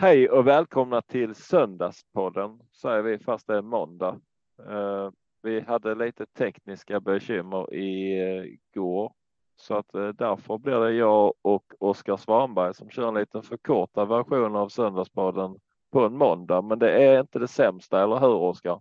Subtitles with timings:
[0.00, 4.20] Hej och välkomna till Söndagspodden säger vi fast det är måndag.
[4.70, 5.10] Uh,
[5.42, 9.12] vi hade lite tekniska bekymmer igår
[9.56, 14.08] så att uh, därför blir det jag och Oskar Svanberg som kör en liten förkortad
[14.08, 15.58] version av Söndagspodden
[15.92, 16.62] på en måndag.
[16.62, 18.80] Men det är inte det sämsta, eller hur Oskar?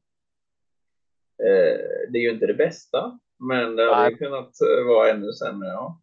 [2.09, 4.52] Det är ju inte det bästa, men det hade kunnat
[4.88, 5.68] vara ännu sämre.
[5.68, 6.02] Ja.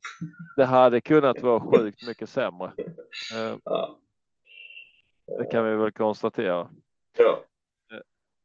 [0.56, 2.72] Det hade kunnat vara sjukt mycket sämre.
[3.64, 3.98] Ja.
[5.38, 6.68] Det kan vi väl konstatera.
[7.18, 7.44] Ja.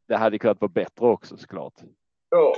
[0.07, 1.73] Det hade kunnat vara bättre också såklart.
[2.29, 2.55] Ja,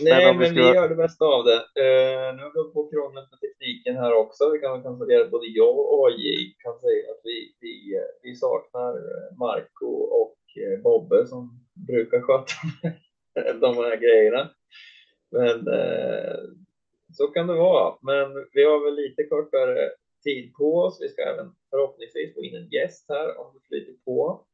[0.00, 0.54] nej, men, vi, ska...
[0.54, 1.60] vi gör det bästa av det.
[1.82, 4.50] Uh, nu har vi på krånglet med tekniken här också.
[4.52, 8.34] Vi kan väl konstatera att både jag och AJ kan säga att vi, vi, vi
[8.34, 8.92] saknar
[9.38, 12.54] Marco och eh, Bobbe som brukar sköta
[13.60, 14.50] de här grejerna.
[15.30, 16.36] Men uh,
[17.12, 17.94] så kan det vara.
[18.02, 19.90] Men vi har väl lite kortare
[20.24, 20.98] tid på oss.
[21.00, 24.46] Vi ska även förhoppningsvis få in en gäst här om det flyter på.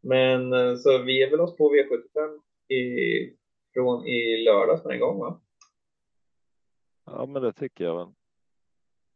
[0.00, 2.40] Men eh, så vi är väl oss på V75
[2.74, 3.36] i,
[3.74, 5.40] från i lördags med en gång va?
[7.06, 8.14] Ja, men det tycker jag väl.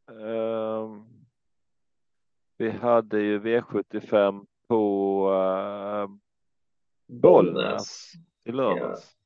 [0.06, 1.06] Um,
[2.56, 6.16] vi hade ju V75 på uh,
[7.06, 8.12] Bollnäs
[8.44, 9.16] i lördags.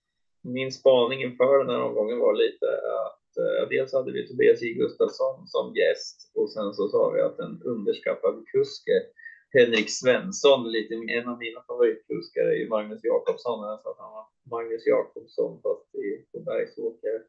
[0.43, 0.51] Ja.
[0.51, 4.73] Min spaning inför den här omgången var lite att Eh, dels hade vi Tobias J
[4.73, 9.03] Gustafsson som gäst och sen så sa vi att en underskattad kuske
[9.51, 13.69] Henrik Svensson, lite en av mina favoritkuskar är ju Magnus Jakobsson.
[13.69, 17.25] Jag sa att han var Magnus Jakobsson fast i, på Bergsåker.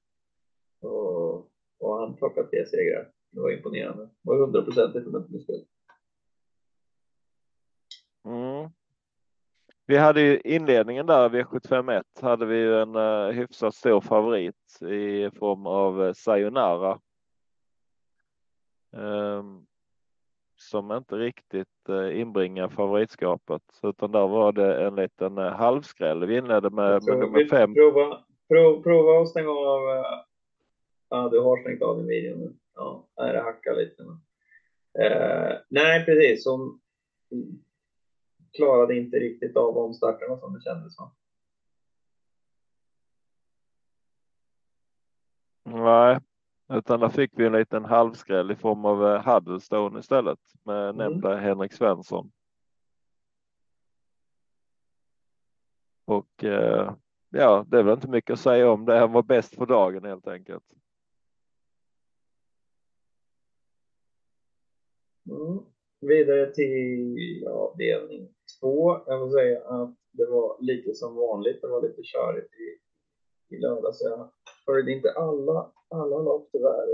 [0.81, 1.35] Och,
[1.79, 3.11] och han plockade tre segrar.
[3.31, 4.03] Det var imponerande.
[4.03, 5.65] Det var hundraprocentigt om jag inte missminner
[8.25, 8.69] Mm.
[9.89, 15.29] Vi hade ju inledningen där, V751, hade vi ju en uh, hyfsat stor favorit i
[15.39, 16.99] form av uh, Sayonara.
[18.91, 19.65] Um,
[20.55, 26.25] som inte riktigt uh, inbringar favoritskapet, utan där var det en liten uh, halvskräll.
[26.25, 27.73] Vi inledde med, med nummer fem.
[27.73, 29.81] Prova, prova, prova att stänga av.
[29.81, 30.05] Uh,
[31.09, 32.53] ja, du har stängt av din video nu.
[32.75, 34.03] Ja, det hackar lite.
[34.03, 36.43] Uh, nej, precis.
[36.43, 36.79] Som,
[38.53, 41.11] klarade inte riktigt av omstarterna som det kändes som.
[45.63, 46.19] Nej,
[46.69, 50.95] utan där fick vi en liten halvskräll i form av eh, Huddlestone istället med mm.
[50.95, 52.31] nämnda Henrik Svensson.
[56.05, 56.93] Och eh,
[57.29, 58.99] ja, det är väl inte mycket att säga om det.
[58.99, 60.63] Han var bäst för dagen helt enkelt.
[65.25, 65.65] Mm.
[66.01, 68.27] Vidare till avdelning
[68.59, 68.99] två.
[69.05, 71.61] Jag får säga att det var lite som vanligt.
[71.61, 72.69] Det var lite körigt i,
[73.55, 74.01] i lördags.
[74.01, 74.29] Jag
[74.65, 76.87] följde inte alla, alla lopp tyvärr.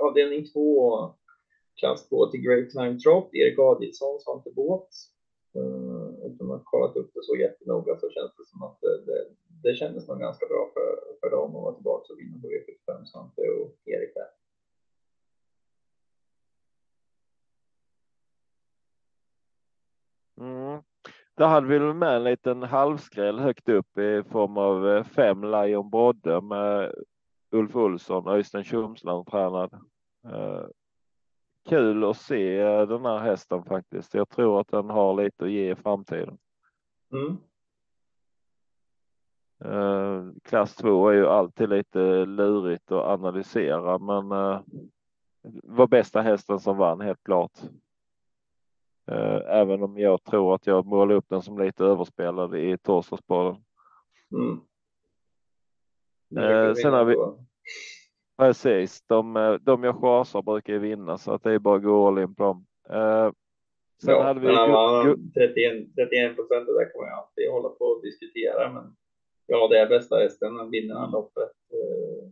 [0.00, 0.98] Avdelning två,
[1.80, 3.34] klass 2 till Great Time Trot.
[3.34, 4.88] Erik Adielsson, Svante Båt.
[5.56, 9.04] Eh, utan att ha kollat upp det så jättenoga så känns det som att det,
[9.06, 9.26] det,
[9.62, 13.04] det kändes nog ganska bra för, för dem att vara tillbaka och vinna på V75,
[13.04, 14.30] Svante och Erik där.
[20.40, 20.82] Mm.
[21.36, 25.90] Där hade vi med en liten halvskräll högt upp i form av eh, fem Lion
[25.90, 26.94] Brodde med
[27.50, 29.72] Ulf Olsson, Öystein Tjomsland tränad.
[30.24, 30.64] Eh,
[31.68, 34.14] kul att se eh, den här hästen faktiskt.
[34.14, 36.38] Jag tror att den har lite att ge i framtiden.
[37.12, 37.36] Mm.
[40.42, 44.28] Klass 2 är ju alltid lite lurigt att analysera, men
[45.62, 47.52] var bästa hästen som vann helt klart.
[49.10, 53.56] Eh, även om jag tror att jag målar upp den som lite överspelad i torsdagsbaden.
[54.32, 54.60] Mm.
[56.36, 57.16] Eh, sen har vi.
[58.36, 61.82] Precis, de, eh, de jag chansar brukar ju vinna så att det är bara att
[61.82, 62.66] gå all in på dem.
[62.90, 63.32] Eh,
[64.02, 64.46] sen ja, hade vi.
[64.46, 68.96] Men 31, procent, det där man ju alltid hålla på och diskutera, men
[69.46, 71.52] ja, det är bästa hästen, vinner han loppet.
[71.72, 72.28] Eh,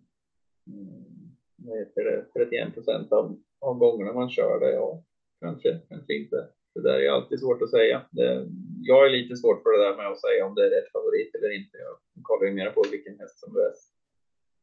[1.56, 5.02] vad heter det, 31 procent av, av gångerna man kör det, ja,
[5.40, 6.48] kanske, kanske inte.
[6.74, 8.02] Det där är alltid svårt att säga.
[8.10, 8.46] Det,
[8.82, 11.34] jag är lite svårt för det där med att säga om det är rätt favorit
[11.34, 11.76] eller inte.
[11.78, 13.94] Jag kollar ju mer på vilken häst som är bäst.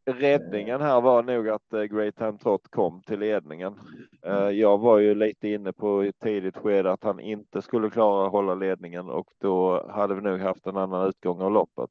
[0.06, 3.80] Räddningen här var nog att eh, Great Time Trot kom till ledningen.
[4.26, 8.26] Eh, jag var ju lite inne på i tidigt skede att han inte skulle klara
[8.26, 11.90] att hålla ledningen och då hade vi nog haft en annan utgång av loppet.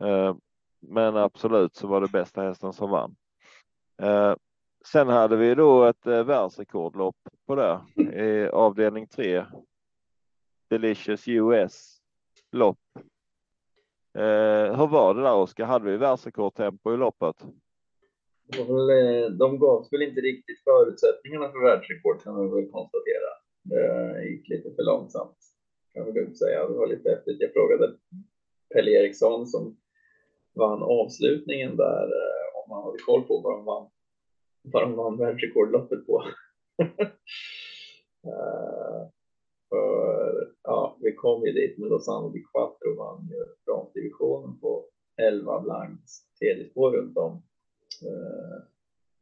[0.00, 0.36] Eh,
[0.80, 3.16] men absolut så var det bästa hästen som vann.
[4.92, 7.16] Sen hade vi då ett eh, världsrekordlopp
[7.46, 7.80] på det
[8.22, 9.44] i avdelning 3.
[10.68, 11.98] Delicious US
[12.52, 12.78] lopp.
[14.14, 15.64] Eh, hur var det där Oskar?
[15.64, 17.36] Hade vi världsrekordtempo i loppet?
[18.58, 23.30] Eh, de gavs väl inte riktigt förutsättningarna för världsrekord kan man väl konstatera.
[23.62, 25.36] Det gick lite för långsamt
[25.94, 26.68] kan man lugnt säga.
[26.68, 27.36] Det var lite häftigt.
[27.40, 27.96] Jag frågade
[28.74, 29.76] Pelle Eriksson som
[30.54, 33.88] vann avslutningen där eh, om han hade koll på vad de vann,
[34.72, 36.22] vad de vann världsrekordloppet på.
[36.82, 36.98] uh,
[39.68, 44.84] för, ja, vi kom ju dit med Lozano di Quattro vann ju bronsdivisionen på
[45.22, 47.32] 11 blanks tredje spår runt om.
[48.06, 48.58] Uh,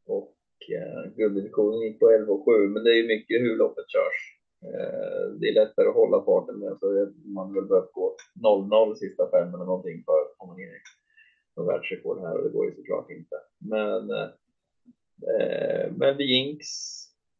[0.05, 0.35] och
[0.71, 4.19] uh, gulddivisionen gick på 11 och 7, men det är ju mycket hur loppet körs.
[4.65, 9.29] Uh, det är lättare att hålla farten med, så man väl behövt gå 0-0 sista
[9.31, 13.09] fem eller någonting för att komma ner i världsrekord här och det går ju såklart
[13.09, 13.35] inte.
[13.57, 14.11] Men,
[15.21, 16.67] Eh, men Jinx,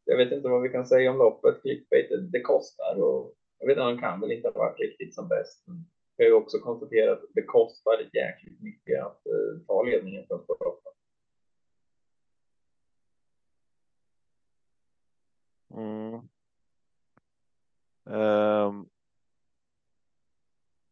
[0.06, 1.62] jag vet inte vad vi kan säga om loppet.
[1.62, 5.16] Clickbait, det, det kostar och jag vet inte, han kan väl inte ha varit riktigt
[5.16, 5.64] som bäst.
[5.68, 5.86] Men
[6.16, 10.46] jag har ju också konstaterat att det kostar jäkligt mycket att eh, ta ledningen från
[10.48, 10.94] loppet.
[15.74, 16.22] Mm.
[18.04, 18.90] Um,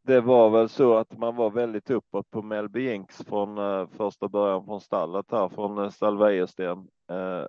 [0.05, 4.27] det var väl så att man var väldigt uppåt på Melby Jinx från uh, första
[4.27, 6.87] början från stallet här från stall Wäjersten.
[7.11, 7.45] Uh,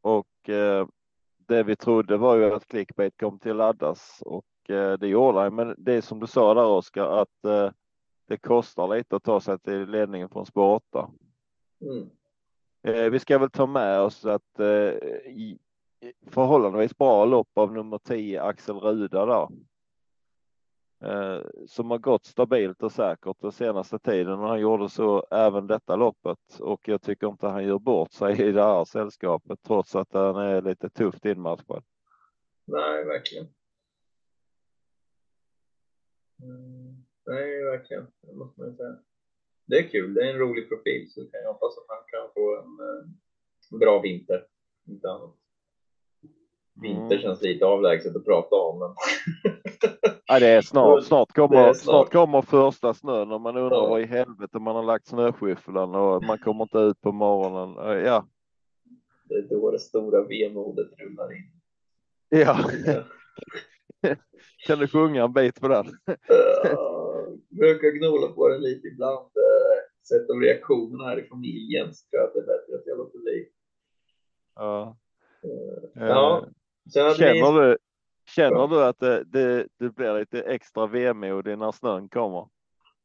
[0.00, 0.86] och uh,
[1.46, 4.44] det vi trodde var ju att clickbait kom till laddas och
[4.98, 5.54] det gjorde han.
[5.54, 7.68] Men det är som du sa där Oskar att
[8.26, 11.10] det kostar lite att ta sig till ledningen från spår 8.
[11.80, 13.10] Mm.
[13.12, 14.60] Vi ska väl ta med oss att
[16.26, 19.50] förhållandevis bra lopp av nummer 10 Axel Ruda då.
[21.00, 25.66] Eh, som har gått stabilt och säkert den senaste tiden och han gjorde så även
[25.66, 29.96] detta loppet och jag tycker inte han gör bort sig i det här sällskapet trots
[29.96, 31.84] att han är lite tufft inmatchad.
[32.64, 33.46] Nej, verkligen.
[36.42, 38.06] Mm, nej, verkligen.
[38.20, 38.98] Det måste man säga.
[39.66, 40.14] Det är kul.
[40.14, 42.80] Det är en rolig profil så kan jag hoppas att han kan få en,
[43.72, 44.46] en bra vinter.
[44.86, 45.43] Inte annat.
[46.82, 48.78] Vinter känns lite avlägset att prata om.
[48.78, 48.94] Men...
[50.26, 51.04] ja, det är snart.
[51.04, 51.82] Snart kommer, är snart.
[51.82, 52.12] snart.
[52.12, 53.88] kommer första snön och man undrar ja.
[53.88, 58.02] vad i helvete man har lagt snöskyfflan och man kommer inte ut på morgonen.
[58.04, 58.26] Ja.
[59.24, 61.50] Det är då det stora vemodet rullar in.
[62.28, 62.58] Ja.
[64.66, 65.86] kan du sjunga en bit på den?
[65.86, 65.94] uh,
[67.48, 69.30] brukar gnola på den lite ibland.
[70.08, 72.98] Sett av reaktionerna här i familjen så tror jag att det är bättre att jag
[72.98, 73.48] låter bli.
[74.54, 74.96] Ja.
[75.94, 76.46] Ja.
[76.92, 77.60] Känner, ni...
[77.60, 77.78] du,
[78.36, 82.48] känner du att det, det, det blir lite extra vemodig när snön kommer?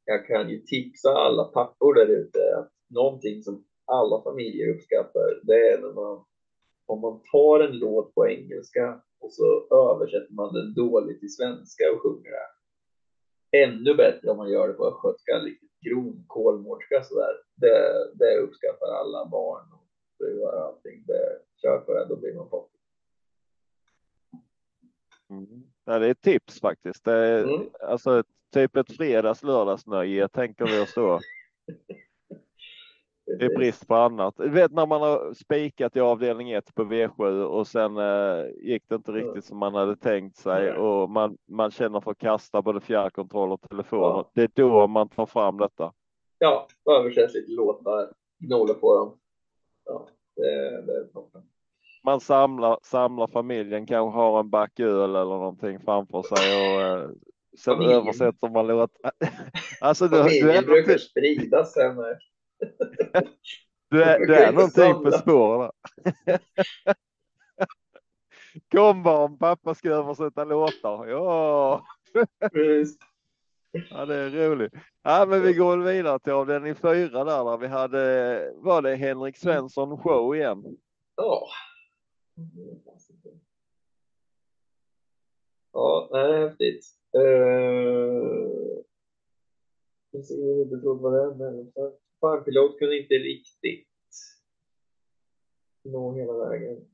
[0.05, 5.53] Jag kan ju tipsa alla pappor där ute att någonting som alla familjer uppskattar, det
[5.53, 6.25] är när man
[6.85, 11.83] om man tar en låt på engelska och så översätter man den dåligt till svenska
[11.93, 12.49] och sjunger det.
[13.63, 17.33] Ännu bättre om man gör det på östgötska, lite gron kolmårdska sådär.
[17.55, 17.79] Det,
[18.13, 19.87] det uppskattar alla barn och
[20.17, 21.03] fruar och allting.
[21.07, 22.78] Det, kör på det, då blir man poppig.
[25.29, 25.63] Mm.
[25.85, 27.03] Ja, det är ett tips faktiskt.
[27.03, 27.69] Det är, mm.
[27.81, 28.23] Alltså
[28.53, 31.19] typ ett fredags lördagsnöje tänker vi oss då.
[33.39, 34.37] Det är brist på annat.
[34.37, 38.83] Du vet när man har spikat i avdelning 1 på V7 och sen eh, gick
[38.87, 42.61] det inte riktigt som man hade tänkt sig och man, man känner för att kasta
[42.61, 43.99] både fjärrkontroll och telefon.
[43.99, 44.31] Ja.
[44.33, 45.93] Det är då man tar fram detta.
[46.37, 46.67] Ja,
[46.99, 49.17] översätt lite låtar, gnåla på dem.
[49.85, 51.41] Ja, det, det är toppen
[52.09, 57.09] man samlar, samlar familjen, kanske har en back öl eller någonting framför sig och eh,
[57.57, 58.01] sen familjen.
[58.01, 58.91] översätter man låt.
[59.81, 60.97] Alltså, du, du är brukar någonting...
[60.99, 61.95] spridas sen.
[63.89, 65.71] du är, du är någonting på spåren.
[68.71, 71.07] Kom barn, pappa ska översätta låtar.
[71.07, 71.85] Ja.
[73.89, 74.73] Ja, det är roligt.
[75.03, 79.37] Ja, men vi går vidare till avdelning fyra där, där vi hade, var det Henrik
[79.37, 80.63] Svensson show igen?
[81.15, 81.47] Ja,
[85.71, 86.85] Ja, det är häftigt.
[87.17, 88.81] Uh,
[90.11, 91.71] jag ser vad det är, men
[92.21, 93.87] Farmpilot kunde inte riktigt
[95.83, 96.85] nå hela vägen.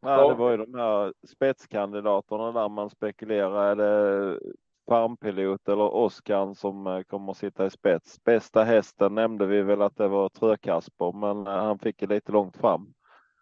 [0.00, 4.40] Ja, det var ju de här spetskandidaterna där man spekulerade
[4.88, 8.24] farmpilot eller Oskar som eh, kommer att sitta i spets.
[8.24, 12.32] Bästa hästen nämnde vi väl att det var Trökasper, men eh, han fick ju lite
[12.32, 12.94] långt fram.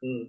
[0.03, 0.27] Mm.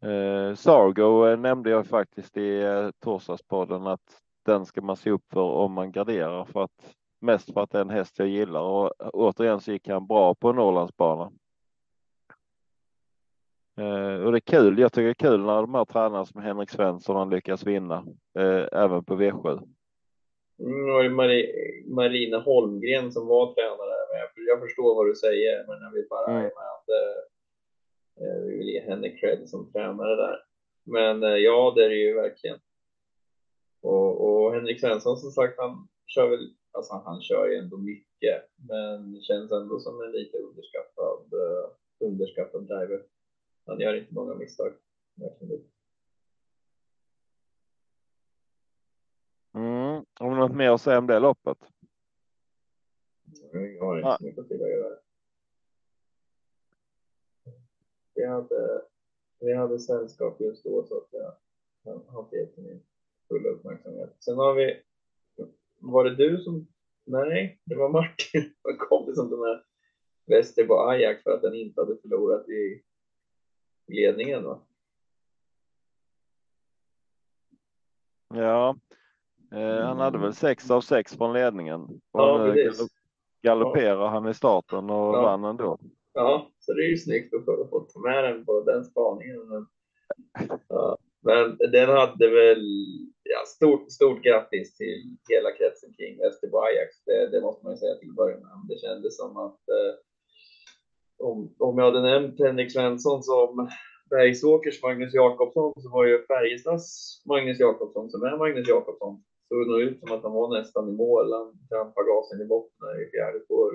[0.00, 5.24] Eh, Sargo eh, nämnde jag faktiskt i eh, torsdagspodden att den ska man se upp
[5.32, 8.60] för om man garderar för att mest för att det är en häst jag gillar
[8.60, 11.38] och återigen så gick han bra på Norrlandsbanan.
[13.76, 14.78] Eh, och det är kul.
[14.78, 18.06] Jag tycker det är kul när de här tränarna som Henrik Svensson har lyckats vinna
[18.38, 19.68] eh, även på V7.
[20.58, 21.30] Mm, och Mar
[21.94, 23.94] Marina Holmgren som var tränare.
[24.46, 26.46] Jag förstår vad du säger, men jag vill bara mm.
[26.46, 26.84] att
[28.46, 30.38] vi vill ge henne cred som tränare där.
[30.84, 32.58] Men ja, det är det ju verkligen.
[33.82, 38.42] Och, och Henrik Svensson som sagt, han kör väl, alltså han kör ju ändå mycket,
[38.68, 41.24] men känns ändå som en lite underskattad,
[42.00, 43.02] underskattad driver.
[43.66, 44.72] Han gör inte många misstag.
[49.54, 50.04] Mm.
[50.14, 51.58] Har du något mer att säga om det loppet?
[53.52, 54.98] Jag har inte så mycket att tillägga.
[58.14, 58.82] Vi hade,
[59.40, 61.08] vi hade sällskap just då så att
[61.82, 62.82] jag har gett min
[63.28, 64.16] fulla uppmärksamhet.
[64.18, 64.82] Sen har vi,
[65.78, 66.66] var det du som,
[67.04, 69.62] nej, det var Martin, en kompis som tog med
[70.26, 72.82] Västerbo Ajax för att den inte hade förlorat i
[73.86, 74.60] ledningen va?
[78.34, 78.76] Ja,
[79.52, 81.80] eh, han hade väl sex av sex från ledningen.
[81.82, 82.54] Och ja,
[83.42, 84.08] galopperar ja.
[84.08, 85.22] han i starten och ja.
[85.22, 85.78] vann ändå.
[86.12, 89.48] Ja, så det är ju snyggt att få ta med den på den spaningen.
[89.48, 89.66] Men,
[90.68, 92.64] ja, men den hade väl,
[93.22, 97.04] ja, stort, stort grattis till hela kretsen kring Västerbo Ajax.
[97.04, 98.66] Det, det, måste man ju säga till början.
[98.68, 99.94] Det kändes som att eh,
[101.18, 103.68] om, om jag hade nämnt Henrik Svensson som
[104.10, 109.22] Bergsåkers Magnus Jakobsson så var ju Färjestads Magnus Jakobsson som är Magnus Jakobsson.
[109.48, 111.32] Såg nog ut som att han var nästan i mål.
[111.32, 113.72] Han trampade gasen i botten i fjärde spår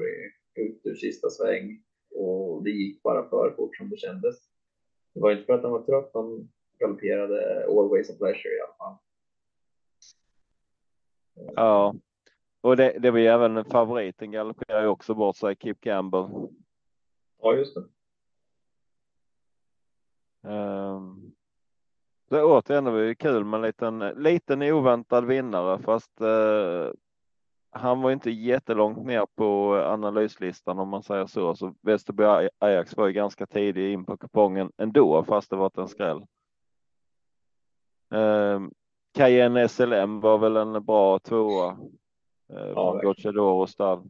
[0.55, 1.83] ut ur sista sväng
[2.15, 4.35] och det gick bara för fort som det kändes.
[5.13, 8.75] Det var inte för att han var trött, han galopperade always a pleasure i alla
[8.77, 8.97] fall.
[11.55, 11.95] Ja,
[12.61, 16.27] och det, det var ju även favoriten galopperar ju också bort sig, Kip Campbell.
[17.41, 17.83] Ja, just det.
[20.41, 21.35] Um,
[22.29, 26.91] det återigen det var ju kul med en liten, liten oväntad vinnare fast uh,
[27.71, 31.55] han var inte jättelångt ner på analyslistan om man säger så.
[31.55, 35.87] Så Västerby Ajax var ju ganska tidig in på kupongen ändå fast det var en
[35.87, 36.25] skräll.
[38.09, 38.71] Um,
[39.13, 41.71] Cayenne SLM var väl en bra tvåa.
[42.53, 44.09] Uh, ja, Gocciadoro stall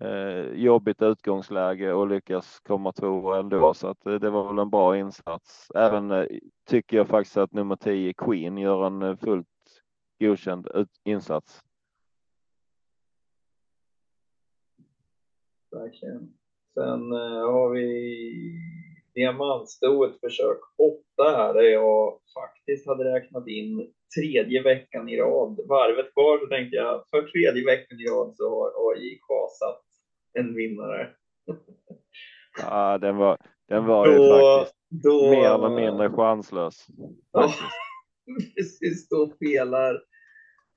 [0.00, 4.70] eh, jobbigt utgångsläge och lyckas komma två ändå så att eh, det var väl en
[4.70, 5.70] bra insats.
[5.74, 6.26] Även eh,
[6.66, 9.46] tycker jag faktiskt att nummer 10 Queen gör en eh, fullt
[10.20, 10.68] godkänd
[11.04, 11.62] insats.
[15.70, 16.34] Verkligen.
[16.74, 18.32] Sen eh, har vi
[19.14, 25.60] diamantstoet försök åtta här där jag faktiskt hade räknat in tredje veckan i rad.
[25.68, 29.87] Varvet kvar så tänkte jag för tredje veckan i rad så har AJ chasat
[30.32, 31.10] en vinnare.
[32.62, 36.86] Ja, den var, den var då, ju faktiskt då, mer eller mindre chanslös.
[37.32, 37.52] Ja,
[38.56, 39.08] precis.
[39.08, 39.94] Då felar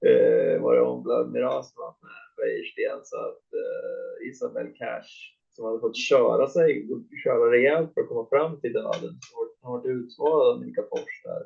[0.06, 1.94] eh, var det Omblad Miras med
[2.38, 5.14] Wäjersten så att eh, Isabel Cash
[5.50, 6.88] som hade fått köra sig,
[7.24, 9.14] köra rejält för att komma fram till döden,
[9.62, 11.44] har varit utsvarad av Mika Fors där.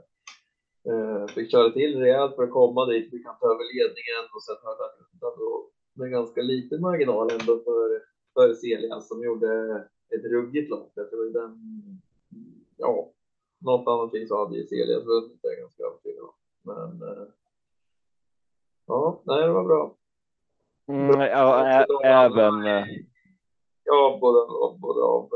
[0.89, 4.43] Eh, fick köra till rejält för att komma dit, vi kan ta över ledningen och
[4.43, 4.95] sen hade han
[5.95, 8.01] med ganska liten marginal ändå för,
[8.33, 9.75] för Celia som gjorde
[10.09, 10.91] ett ruggigt lopp.
[10.95, 11.59] Jag tror den,
[12.77, 13.11] ja,
[13.59, 16.25] något annat vis hade ju Celia vunnit det ganska övertygad
[16.61, 17.27] Men eh,
[18.85, 19.95] ja, nej, det var bra.
[20.87, 22.65] Mm, ja, även.
[22.65, 22.85] Eh,
[23.83, 24.39] ja, både,
[24.79, 25.29] både av,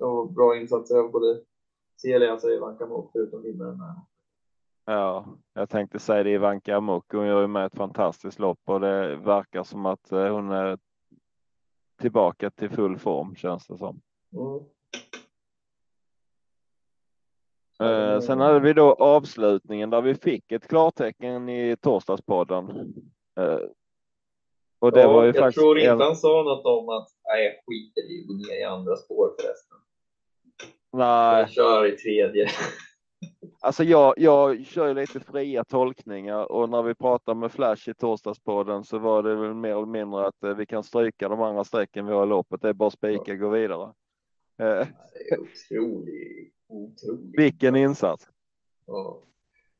[0.00, 1.40] av bra insatser av både
[1.96, 3.80] Celia och Ivanka Mok förutom vinnaren.
[4.84, 7.12] Ja, jag tänkte säga det Ivanka Amok.
[7.12, 10.78] Hon gör ju med ett fantastiskt lopp och det verkar som att eh, hon är
[12.00, 14.00] tillbaka till full form känns det som.
[14.32, 14.64] Mm.
[17.80, 22.94] Eh, sen hade vi då avslutningen där vi fick ett klartecken i torsdagspodden.
[23.38, 23.58] Eh,
[24.78, 26.00] och det ja, var ju jag faktiskt tror inte en...
[26.00, 29.34] han sa något om att nej, jag skiter i att gå ner i andra spår
[29.40, 29.78] förresten.
[30.92, 31.40] Nej.
[31.40, 32.48] Jag kör i tredje.
[33.60, 38.84] Alltså jag, jag kör lite fria tolkningar och när vi pratar med Flash i torsdagspodden
[38.84, 42.06] så var det väl mer eller mindre att eh, vi kan stryka de andra strecken
[42.06, 42.62] vi har i loppet.
[42.62, 43.92] Det är bara spika, gå vidare.
[44.58, 44.86] Eh,
[45.28, 46.54] det är otroligt.
[47.36, 48.28] Vilken insats.
[48.86, 49.22] Ja.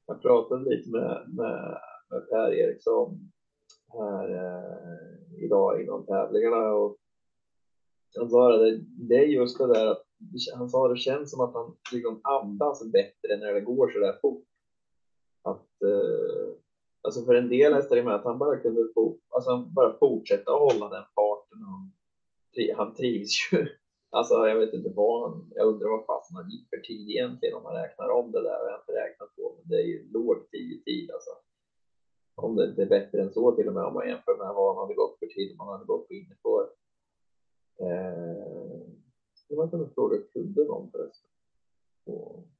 [0.06, 1.80] Jag pratade lite med, med,
[2.11, 3.30] med Per Eriksson
[3.92, 6.97] här eh, idag inom tävlingarna och
[8.18, 10.04] han sa det, det är just det där att
[10.56, 14.18] han sa det känns som att han liksom andas bättre när det går så där
[14.22, 14.44] fort.
[15.42, 16.54] Att, eh,
[17.02, 19.98] alltså för en del hästar är med att han bara kunde få, alltså han bara
[19.98, 21.58] fortsätta hålla den farten.
[21.62, 21.92] Han,
[22.76, 23.66] han trivs ju.
[24.12, 27.54] Alltså jag vet inte vad han, jag undrar vad fasen han gick för tid egentligen
[27.54, 28.58] om man räknar om det där.
[28.66, 31.30] Jag har inte räknat på, men det är ju låg tid tid alltså.
[32.34, 34.74] Om det inte är bättre än så till och med om man jämför med vad
[34.74, 36.62] han hade gått för tid om han hade gått på innerspår.
[37.80, 38.60] Eh,
[39.50, 41.30] det man kunde fråga kunde någon förresten.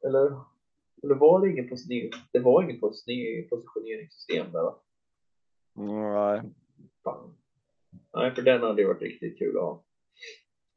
[0.05, 0.41] Eller,
[1.03, 2.11] eller var det ingen positionering?
[2.33, 2.81] Det var ingen
[3.51, 4.81] positioneringssystem där va?
[5.75, 6.43] Nej.
[7.05, 7.35] Fan.
[8.15, 9.85] Nej, för den hade varit riktigt kul att ha.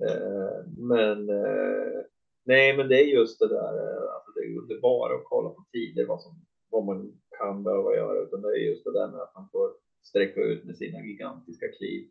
[0.07, 2.01] Eh, men eh,
[2.43, 3.73] nej, men det är just det där.
[3.77, 7.63] Eh, alltså det är inte bara att kolla på tider vad, som, vad man kan
[7.63, 10.77] behöva göra, utan det är just det där med att man får sträcka ut med
[10.77, 12.09] sina gigantiska kliv.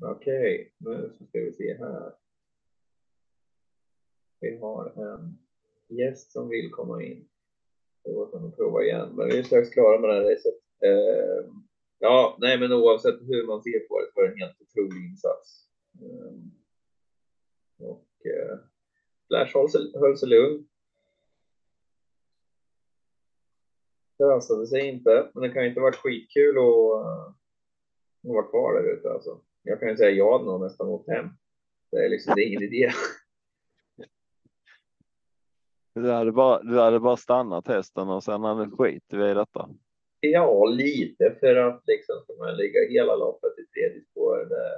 [0.00, 0.96] Okej, okay.
[0.96, 2.12] nu ska vi se här.
[4.40, 5.38] Vi har en
[5.88, 7.28] gäst som vill komma in.
[8.04, 10.54] Det går att prova igen, men vi är strax klara med det här racet.
[10.84, 11.54] Uh,
[11.98, 15.04] ja, nej, men oavsett hur man ser på det så var det en helt otrolig
[15.10, 15.68] insats.
[16.02, 16.34] Uh,
[17.78, 18.58] och uh,
[19.28, 19.56] Flash
[19.94, 20.66] höll sig lugn.
[24.14, 28.74] Stressade sig inte, men det kan ju inte varit skitkul att, eh, att vara kvar
[28.74, 29.40] där ute alltså.
[29.66, 31.28] Jag kan ju säga ja nog nästan åkt hem.
[31.90, 32.90] Det är liksom, det är ingen idé.
[35.94, 39.68] Du hade bara, du hade bara stannat hästen och sen hade skit i detta.
[40.20, 44.48] Ja, lite för att liksom ska man ligga hela loppet i tredje spår.
[44.48, 44.70] Det,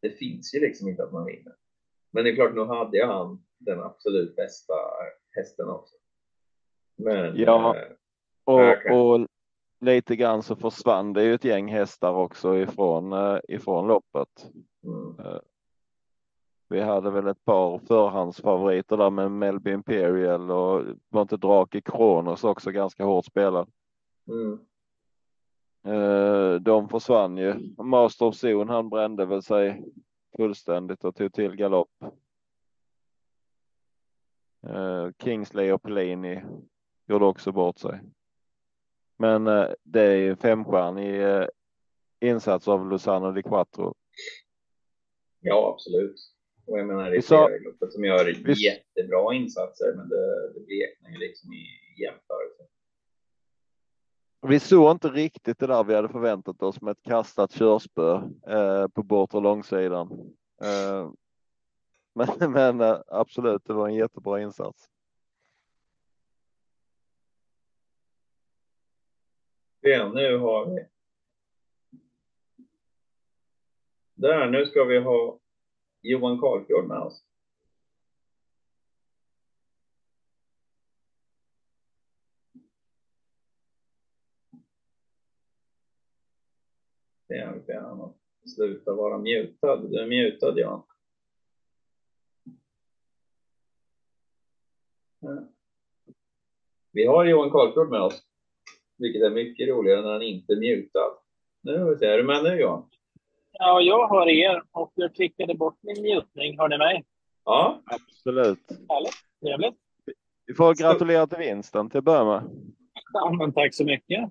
[0.00, 1.54] det finns ju liksom inte att man vinner.
[2.10, 4.74] Men det är klart, nu hade jag han den absolut bästa
[5.30, 5.94] hästen också.
[6.96, 7.36] Men.
[7.36, 7.92] Ja, eh,
[8.44, 9.26] och, och
[9.82, 14.50] lite grann så försvann det ju ett gäng hästar också ifrån eh, ifrån loppet.
[14.84, 15.18] Mm.
[15.18, 15.40] Eh,
[16.68, 22.44] vi hade väl ett par förhandsfavoriter där med Melby Imperial och var inte Drake Kronos
[22.44, 23.70] också ganska hårt spelad.
[24.28, 24.58] Mm.
[26.62, 27.74] De försvann ju.
[27.78, 29.84] Master of Zone, han brände väl sig
[30.36, 32.04] fullständigt och tog till galopp.
[35.18, 36.42] Kingsley och Pellini
[37.06, 38.00] gjorde också bort sig.
[39.22, 41.46] Men eh, det är ju femstjärnig eh,
[42.20, 43.94] insats av Lozano di Quattro.
[45.40, 46.14] Ja, absolut.
[46.66, 48.64] Och jag menar, det är flera i som gör vi...
[48.64, 51.66] jättebra insatser, men det, det bleknar ju liksom i
[52.02, 52.62] jämförelse.
[54.46, 58.88] Vi såg inte riktigt det där vi hade förväntat oss med ett kastat körspö eh,
[58.88, 60.12] på bortre långsidan.
[60.62, 61.10] Eh,
[62.38, 64.91] men, men eh, absolut, det var en jättebra insats.
[69.84, 70.86] Ja, nu har vi.
[74.14, 75.38] Där, nu ska vi ha
[76.02, 77.24] Johan Karlfjord med oss.
[87.28, 88.14] Det är han
[88.44, 89.76] sluta vara mutad.
[89.76, 90.82] Du är mutad, Johan.
[96.92, 98.31] Vi har Johan Karlfjord med oss
[99.02, 101.10] vilket är mycket roligare när han inte är mutad.
[101.62, 102.88] Nu vill se, är du med nu Johan?
[103.52, 106.58] Ja, jag hör er och jag klickade bort min mutning.
[106.58, 107.04] Hör ni mig?
[107.44, 108.58] Ja, absolut.
[108.88, 109.74] Härligt, trevligt.
[110.46, 112.42] Vi får gratulera till vinsten till att börja med.
[113.12, 114.30] Ja, men tack så mycket.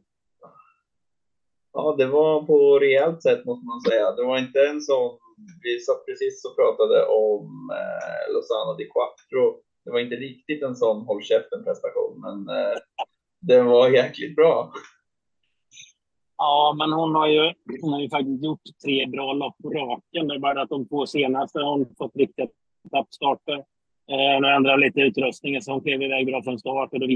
[1.74, 4.12] Ja, det var på rejält sätt måste man säga.
[4.12, 5.20] Det var inte en sån.
[5.64, 9.62] Vi satt precis och pratade om eh, Lozano di Quattro.
[9.86, 12.78] Det var inte riktigt en sån håll käften prestation, men eh,
[13.42, 14.74] det var jäkligt bra.
[16.38, 20.28] Ja, men hon har ju, hon har ju faktiskt gjort tre bra lopp på raken.
[20.28, 22.52] Det är bara att de två senaste har hon fått riktigt
[23.10, 23.54] starter.
[24.12, 26.94] Eh, hon ändrat lite utrustningen så hon klev iväg bra från start.
[26.94, 27.08] Och då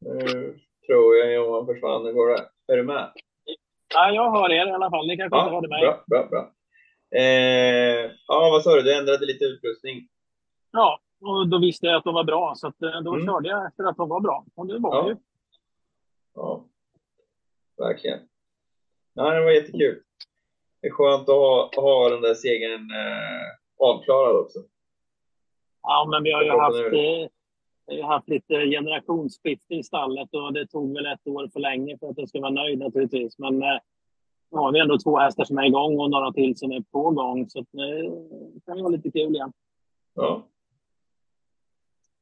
[0.00, 2.14] Nu tror jag Johan försvann.
[2.14, 2.72] Går det?
[2.72, 3.12] Är du med?
[3.94, 5.06] Ja, jag hör er i alla fall.
[5.06, 5.80] Ni kanske ja, inte hörde mig.
[5.80, 6.52] Bra, bra, bra.
[7.20, 8.82] Eh, ja, vad sa du?
[8.82, 10.08] Du ändrade lite utrustning.
[10.72, 13.26] Ja, och då visste jag att de var bra, så eh, då mm.
[13.26, 14.44] körde jag efter att de var bra.
[14.54, 15.08] Och det var ja.
[15.08, 15.16] ju.
[16.34, 16.64] Ja,
[17.78, 18.18] verkligen.
[19.14, 20.02] Ja, det var jättekul.
[20.80, 24.58] Det är skönt att ha, ha den där segern eh, avklarad också.
[25.82, 26.76] Ja, men vi har ju haft,
[27.88, 31.98] vi har haft lite generationsskifte i stallet och det tog väl ett år för länge
[31.98, 33.38] för att jag ska vara nöjd naturligtvis.
[33.38, 33.78] Men eh,
[34.50, 37.10] nu har vi ändå två hästar som är igång och några till som är på
[37.10, 37.48] gång.
[37.48, 38.12] Så att, eh,
[38.54, 39.52] det kan vara lite kul igen.
[40.14, 40.48] Ja.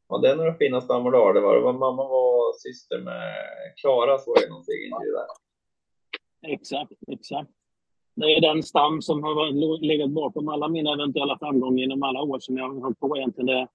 [0.08, 1.34] Ja, det är några fina stammar du har.
[1.34, 3.34] Det var, det var mamma var syster med
[3.80, 5.26] Klara såg jag någonting i det där.
[6.52, 7.50] Exakt, exakt.
[8.14, 9.52] Det är den stam som har
[9.86, 13.46] legat bakom alla mina eventuella framgångar genom alla år som jag har hållit på egentligen.
[13.46, 13.68] Det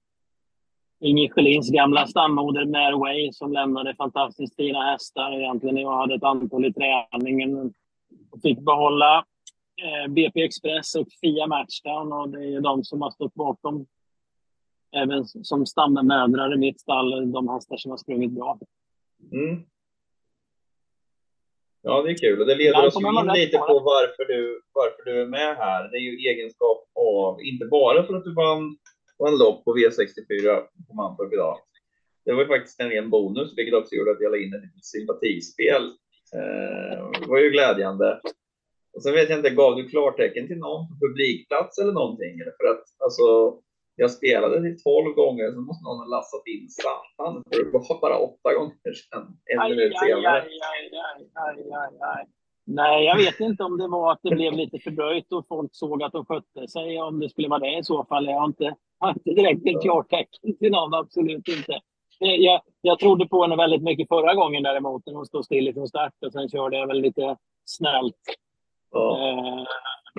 [1.02, 5.40] Inge Schelins gamla stammoder Merway som lämnade fantastiskt fina hästar.
[5.40, 7.74] Egentligen jag hade ett antal i träningen.
[8.32, 9.26] och Fick behålla
[9.84, 13.86] eh, BP Express och Fia Matchdown och det är de som har stått bakom
[14.96, 18.60] även som stammödrar i mitt stall, de hästar som har sprungit bra.
[19.32, 19.64] Mm.
[21.82, 25.22] Ja, det är kul och det leder oss in lite på varför du, varför du
[25.22, 25.92] är med här.
[25.92, 28.78] Det är ju egenskap av, inte bara för att du vann,
[29.22, 31.58] vann lopp på V64 på Mantorp idag.
[32.26, 34.86] Det var ju faktiskt en ren bonus, vilket också gjorde att jag la in ett
[34.86, 35.84] sympatispel.
[36.36, 38.22] Eh, det var ju glädjande.
[38.94, 42.40] Och sen vet jag inte, gav du klartecken till någon på publikplats eller någonting?
[42.58, 43.58] För att alltså,
[43.96, 47.44] jag spelade till 12 gånger, så måste någon ha lassat in satan.
[47.50, 50.42] För det var bara åtta gånger sedan, en aj, minut senare.
[50.42, 52.28] Aj, aj, aj, aj, aj,
[52.64, 56.04] Nej, jag vet inte om det var att det blev lite fördröjt och folk såg
[56.04, 57.02] att de skötte sig.
[57.02, 58.26] Om det skulle vara det i så fall.
[58.26, 61.80] Jag har inte, har inte direkt en klartecken till någon, absolut inte.
[62.20, 65.88] Jag, jag trodde på henne väldigt mycket förra gången däremot, när hon stod still från
[65.88, 68.16] start och sen körde jag väl lite snällt.
[68.92, 69.18] Ja.
[69.18, 69.66] Eh,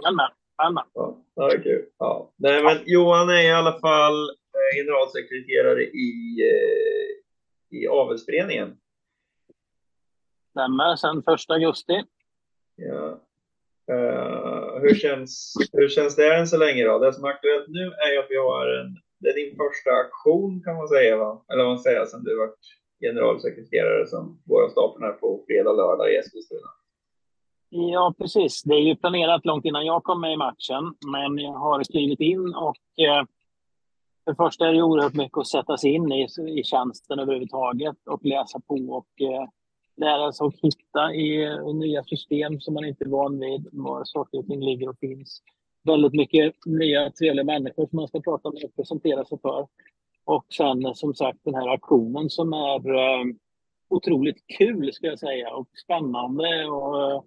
[0.02, 0.28] men, men.
[0.57, 0.87] Anna.
[1.35, 1.85] Ja, kul.
[1.98, 2.33] Ja.
[2.37, 8.76] Nej, men Johan är i alla fall eh, generalsekreterare i, eh, i avelsföreningen.
[10.50, 12.02] Stämmer, sedan första augusti.
[12.76, 13.20] Ja.
[13.92, 16.98] Uh, hur, känns, hur känns det än så länge då?
[16.98, 20.62] Det som är aktuellt nu är att vi har en, det är din första aktion
[20.64, 21.44] kan man säga, va?
[21.52, 22.64] eller vad man säger, sen du varit
[23.00, 26.70] generalsekreterare som går av stapeln här på fredag, lördag i Eskilstuna.
[27.68, 28.62] Ja, precis.
[28.62, 32.20] Det är ju planerat långt innan jag kom med i matchen, men jag har skrivit
[32.20, 33.24] in och eh,
[34.24, 37.96] för det första är det oerhört mycket att sätta sig in i, i tjänsten överhuvudtaget
[38.06, 39.48] och läsa på och eh,
[39.96, 44.05] lära sig att hitta i, i nya system som man inte är van vid, var
[44.05, 45.42] saker och ting ligger och finns.
[45.85, 49.66] Väldigt mycket nya trevliga människor som man ska prata med och presentera sig för.
[50.24, 53.24] Och sen som sagt den här aktionen som är eh,
[53.88, 57.24] otroligt kul ska jag säga och spännande och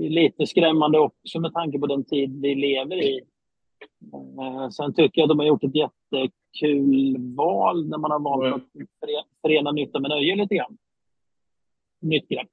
[0.00, 3.20] lite skrämmande också med tanke på den tid vi lever i.
[4.40, 8.54] Eh, sen tycker jag att de har gjort ett jättekul val när man har valt
[8.54, 8.62] att
[9.42, 10.76] förena nytta med nöje lite grann.
[12.06, 12.48] Nytt grepp.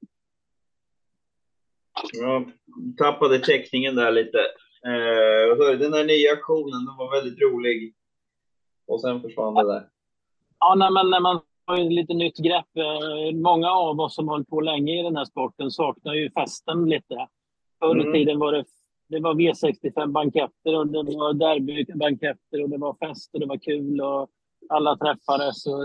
[2.13, 2.51] Jag
[2.97, 4.37] tappade täckningen där lite.
[4.85, 7.93] Eh, den här nya aktionen den var väldigt rolig.
[8.87, 9.89] Och sen försvann det där.
[10.59, 12.77] Ja, nej, men när man har ju lite nytt grepp.
[12.77, 16.89] Eh, många av oss som hållit på länge i den här sporten saknar ju festen
[16.89, 17.27] lite.
[17.79, 18.13] Förr i mm.
[18.13, 18.65] tiden var det,
[19.07, 24.01] det var V65-banketter och det var derbybanketter och det var fest och det var kul
[24.01, 24.29] och
[24.69, 25.65] alla träffades.
[25.65, 25.83] Och,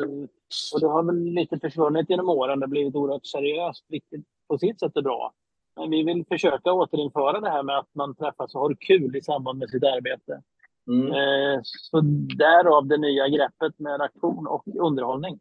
[0.74, 2.60] och det har väl lite försvunnit genom åren.
[2.60, 5.32] Det har blivit oerhört seriöst, vilket på sitt sätt är bra.
[5.76, 9.22] Men vi vill försöka återinföra det här med att man träffas och har kul i
[9.22, 10.42] samband med sitt arbete.
[10.88, 11.06] Mm.
[11.06, 12.00] Eh, så
[12.38, 15.40] därav det nya greppet med aktion och underhållning.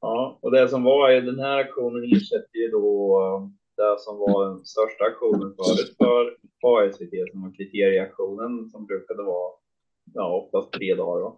[0.00, 4.18] Ja, och det som var i den här aktionen ersätter ju då eh, det som
[4.18, 9.52] var den största aktionen förut för ASVT som var kriterieaktionen som brukade vara
[10.14, 11.22] ja, oftast tre dagar.
[11.22, 11.36] Va?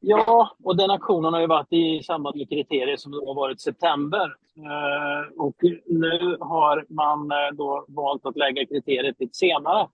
[0.00, 4.34] Ja, och den aktionen har ju varit i samband med kriterier som har varit september.
[4.56, 9.88] Eh, och nu har man eh, då valt att lägga kriteriet lite senare.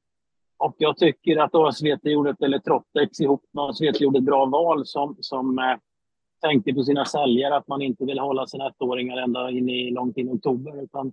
[0.56, 4.44] Och jag tycker att ASVT gjorde ett, eller Trottex ihop med ASVT gjorde ett bra
[4.44, 5.76] val som, som eh,
[6.40, 10.16] tänkte på sina säljare att man inte vill hålla sina ettåringar ända in i långt
[10.16, 11.12] in i oktober utan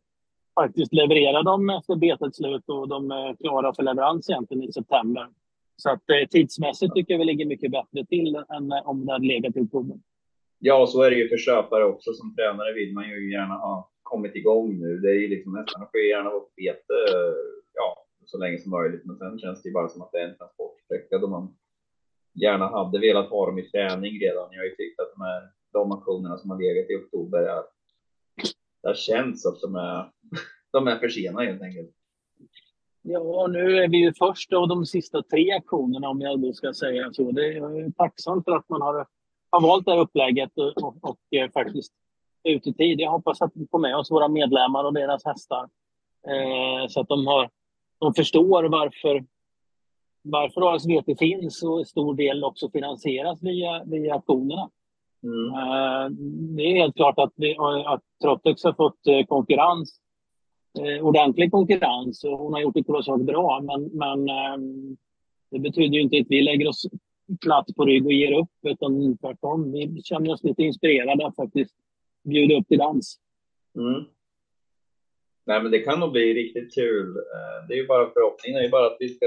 [0.56, 5.28] faktiskt leverera dem efter betets slut och de är klara för leverans egentligen i september.
[5.82, 9.12] Så att eh, tidsmässigt tycker jag vi ligger mycket bättre till än eh, om det
[9.12, 9.98] hade legat i oktober.
[10.60, 12.14] Ja, så är det ju för köpare också.
[12.14, 14.98] Som tränare vill man ju gärna ha kommit igång nu.
[14.98, 17.00] Det är ju liksom nästan, får gärna vara på bete
[17.74, 19.06] ja, så länge som möjligt.
[19.06, 21.56] Men sen känns det ju bara som att det är en transportsträcka då man
[22.34, 24.48] gärna hade velat ha dem i träning redan.
[24.52, 25.42] Jag har ju tyckt att de här
[25.74, 27.64] de aktionerna som har legat i oktober är.
[28.84, 30.12] Det känns att de är.
[30.72, 31.92] De är för sena helt enkelt.
[33.02, 36.74] Ja, nu är vi ju först av de sista tre aktionerna om jag då ska
[36.74, 37.32] säga så.
[37.32, 39.06] Det är tacksamt för att man har,
[39.50, 41.94] har valt det här upplägget och, och, och eh, faktiskt
[42.44, 43.00] ut i tid.
[43.00, 45.70] Jag hoppas att vi får med oss våra medlemmar och deras hästar
[46.28, 47.50] eh, så att de, har,
[48.00, 49.26] de förstår varför
[50.22, 54.70] varför ASVT finns och stor del också finansieras via, via aktionerna.
[55.24, 55.46] Mm.
[55.46, 56.10] Uh,
[56.58, 60.00] det är helt klart att, vi, att Trottex har fått uh, konkurrens,
[60.80, 63.62] eh, ordentlig konkurrens och hon har gjort det kolossalt bra.
[63.62, 64.58] Men, men eh,
[65.52, 66.86] det betyder ju inte att vi lägger oss
[67.42, 69.72] platt på rygg och ger upp, utan tvärtom.
[69.72, 71.76] Vi känner oss lite inspirerade att faktiskt
[72.24, 73.20] bjuda upp till dans.
[73.76, 74.04] Mm.
[75.46, 77.18] Nej, men det kan nog bli riktigt kul.
[77.18, 79.26] Eh, det är ju bara förhoppningen är ju bara att vi ska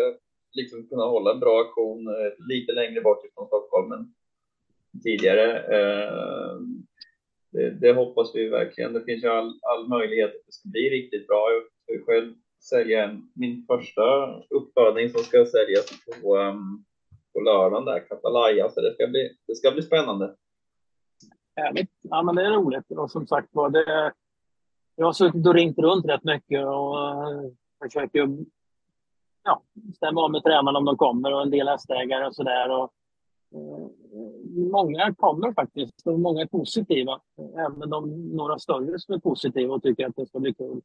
[0.52, 4.14] liksom kunna hålla en bra aktion eh, lite längre bort ifrån Stockholm än
[5.02, 5.58] tidigare.
[5.58, 6.58] Eh,
[7.54, 8.92] det, det, hoppas vi verkligen.
[8.92, 11.48] Det finns ju all, all möjlighet att det ska bli riktigt bra.
[11.50, 11.62] Jag
[11.98, 14.02] ska själv sälja en, min första
[14.50, 15.86] uppfödning som ska säljas
[16.22, 16.84] på, um,
[17.32, 20.34] på lördagen där, Katalaya, så det ska bli, det ska bli spännande.
[21.56, 21.90] Härligt.
[22.02, 22.90] Ja, men det är roligt.
[22.90, 24.12] Och som sagt var, det,
[24.96, 27.50] jag har suttit och ringt runt rätt mycket och eh,
[27.82, 28.28] försöker
[29.44, 29.62] ja,
[29.96, 32.88] stämma av med tränarna om de kommer och en del hästägare och sådär.
[33.54, 33.88] Uh,
[34.72, 37.20] många kommer faktiskt och många är positiva.
[37.58, 40.80] Även de, några större som är positiva och tycker att det ska bli kul.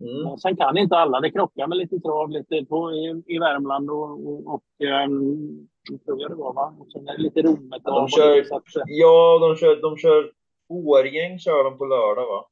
[0.00, 0.38] Mm.
[0.38, 1.20] Sen kan inte alla.
[1.20, 4.62] Det krockar med lite trav lite på, i, i Värmland och, och, och
[5.06, 5.68] um,
[6.04, 6.74] tror jag det var va?
[6.78, 7.82] Och sen är det lite rommet.
[7.84, 10.32] Ja, de kör, att, ja, de kör, de kör
[10.68, 12.44] Årgäng kör de på lördag va?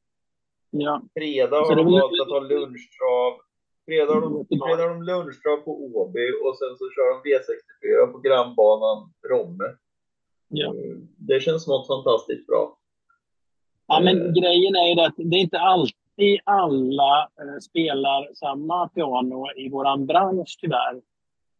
[0.70, 1.02] Ja.
[1.14, 3.32] Fredag har de valt att ha lunchtrav.
[3.86, 8.12] Fredag har de, fredag har de lunchtrav på Åby och sen så kör de V64
[8.12, 9.64] på grannbanan Romme.
[10.48, 10.74] Ja.
[11.16, 12.78] Det känns smått fantastiskt bra.
[13.86, 14.32] Ja, men eh.
[14.32, 20.06] grejen är ju att det är inte alltid alla eh, spelar samma piano i våran
[20.06, 20.94] bransch tyvärr.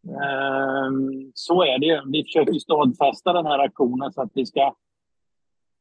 [0.07, 0.91] Eh,
[1.33, 2.01] så är det ju.
[2.11, 4.75] Vi försöker stadfästa den här aktionen så att vi ska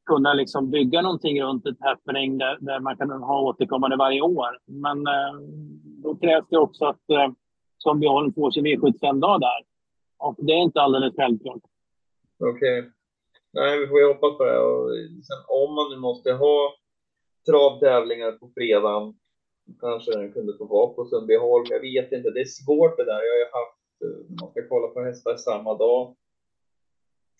[0.07, 4.59] kunna liksom bygga någonting runt ett happening där, där man kan ha återkommande varje år.
[4.67, 5.35] Men eh,
[6.07, 7.29] då krävs det också att eh,
[7.79, 9.61] Zombieholm får sin V75-dag där.
[10.19, 11.63] Och det är inte alldeles självklart.
[12.39, 12.79] Okej.
[12.79, 12.91] Okay.
[13.53, 14.59] Nej, vi får ju hoppas på det.
[14.59, 14.91] Och
[15.29, 16.75] sen om man nu måste ha
[17.49, 19.15] travtävlingar på fredagen.
[19.81, 21.67] Kanske den kunde få vara på Sundbyholm.
[21.71, 22.31] Jag vet inte.
[22.31, 23.21] Det är svårt det där.
[23.27, 26.17] Jag har ju haft, eh, man ska kolla på hästar samma dag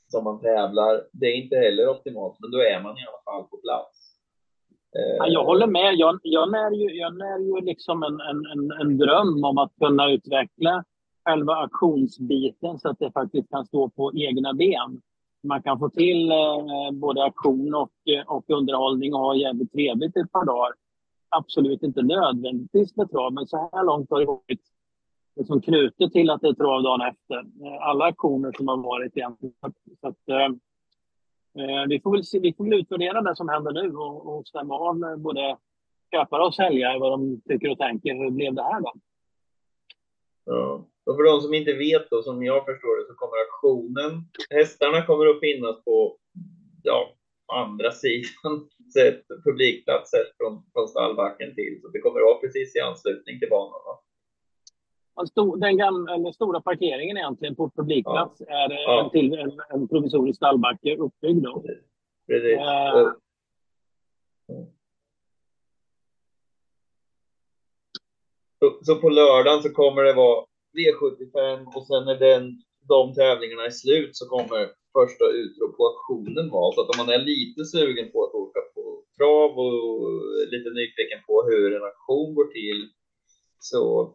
[0.09, 1.07] som man tävlar.
[1.13, 3.96] Det är inte heller optimalt, men då är man i alla fall på plats.
[4.99, 5.95] Eh, ja, jag håller med.
[5.95, 9.73] Jag, jag, när ju, jag när ju liksom en, en, en, en dröm om att
[9.81, 10.85] kunna utveckla
[11.25, 15.03] själva auktionsbiten så att det faktiskt kan stå på egna ben
[15.47, 17.91] man kan få till eh, både auktion och,
[18.27, 20.73] och underhållning och ha jävligt trevligt ett par dagar.
[21.29, 24.61] Absolut inte nödvändigtvis med trav, men så här långt har det varit
[25.37, 27.45] liksom knutet till att det är trav dagen efter.
[27.81, 29.55] Alla auktioner som har varit egentligen.
[30.01, 30.49] Så att, eh,
[31.59, 34.47] Eh, vi, får väl se, vi får väl utvärdera det som händer nu och, och
[34.47, 35.57] stämma av både
[36.11, 38.15] köpare och säljare vad de tycker och tänker.
[38.15, 38.93] Hur blev det här då?
[40.45, 40.87] Ja.
[41.07, 44.13] Och för de som inte vet då, som jag förstår det, så kommer auktionen.
[44.51, 46.17] Hästarna kommer att finnas på
[46.83, 47.15] ja,
[47.53, 48.55] andra sidan
[49.45, 51.79] publikplatser från, från stallbacken till.
[51.83, 53.81] Så det kommer att vara precis i anslutning till banan.
[53.87, 53.95] Va?
[55.61, 58.55] Den gamla, stora parkeringen egentligen på publikplats ja.
[58.55, 59.05] är ja.
[59.05, 61.43] En, till, en, en provisorisk stallbacke uppbyggd.
[61.43, 61.65] Då.
[62.27, 62.59] Precis.
[62.59, 63.01] Äh...
[63.01, 63.13] Och...
[68.59, 70.45] Så, så på lördagen så kommer det vara
[70.77, 74.61] V75 och sen när den, de tävlingarna är slut så kommer
[74.99, 76.73] första utrop på auktionen vara.
[76.73, 78.83] Så att om man är lite sugen på att åka på
[79.17, 79.77] trav och
[80.53, 82.91] lite nyfiken på hur en auktion går till
[83.59, 84.15] så,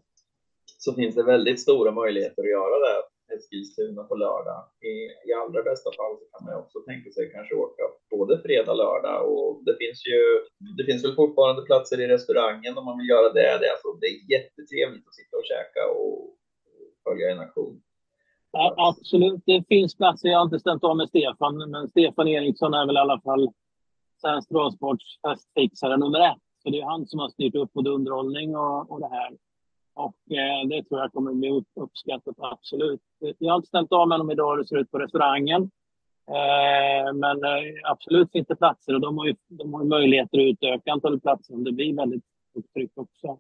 [0.84, 2.98] så finns det väldigt stora möjligheter att göra det
[3.36, 4.62] Eskilstuna på lördag.
[4.92, 4.94] I,
[5.30, 9.20] I allra bästa fall så kan man också tänka sig kanske åka både fredag, lördag
[9.34, 10.22] och det finns ju.
[10.78, 13.52] Det finns väl fortfarande platser i restaurangen om man vill göra det.
[13.62, 16.16] Det är, alltså, det är jättetrevligt att sitta och käka och
[17.06, 17.82] följa en aktion.
[18.52, 20.30] Ja, absolut, det finns platser.
[20.30, 23.50] Jag har inte stämt av med Stefan, men Stefan Eriksson är väl i alla fall
[24.22, 26.44] Svensk Travsports festfixare nummer ett.
[26.64, 29.32] Så det är han som har styrt upp både underhållning och, och det här.
[29.94, 33.02] Och eh, det tror jag kommer bli uppskattat, absolut.
[33.38, 35.72] Jag har inte stämt av med dem idag hur det ser ut på restaurangen.
[36.28, 40.40] Eh, men eh, absolut finns det platser och de har ju, de har ju möjligheter
[40.40, 42.24] att utöka antalet platser om det blir väldigt
[42.56, 43.38] högt tryck också.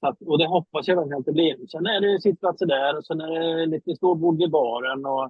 [0.00, 1.66] Att, och det hoppas jag verkligen att det blir.
[1.66, 5.06] Sen är det sittplatser där och sen är det lite ståbord i baren.
[5.06, 5.24] Och,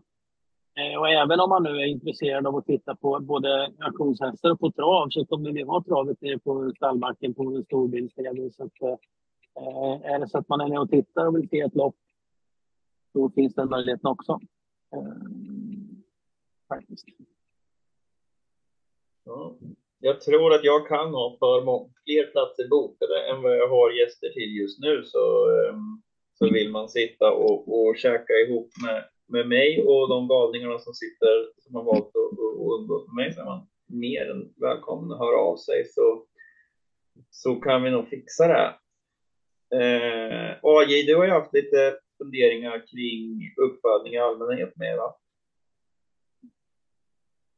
[0.80, 4.60] eh, och även om man nu är intresserad av att titta på både auktionshästar och
[4.60, 8.50] på trav så kommer vi ha travet nere på stallbacken på en storbildsledning.
[8.50, 8.96] Så att, eh,
[9.58, 11.96] eh, är det så att man är nere och tittar och vill se ett lopp
[13.14, 14.40] då finns den möjligheten också.
[14.94, 15.12] Eh,
[16.68, 17.06] faktiskt.
[19.24, 19.56] Ja
[20.00, 21.60] jag tror att jag kan ha för
[22.04, 25.04] fler platser bokade än vad jag har gäster till just nu.
[25.04, 26.02] Så, ehm,
[26.38, 30.94] så vill man sitta och, och käka ihop med, med mig och de galningarna som
[30.94, 35.12] sitter som har valt att, att umgås med mig så är man mer än välkommen
[35.12, 36.24] att höra av sig så,
[37.30, 38.74] så kan vi nog fixa det.
[39.70, 45.16] Eh, AJ, du har ju haft lite funderingar kring uppfödning i allmänhet med va?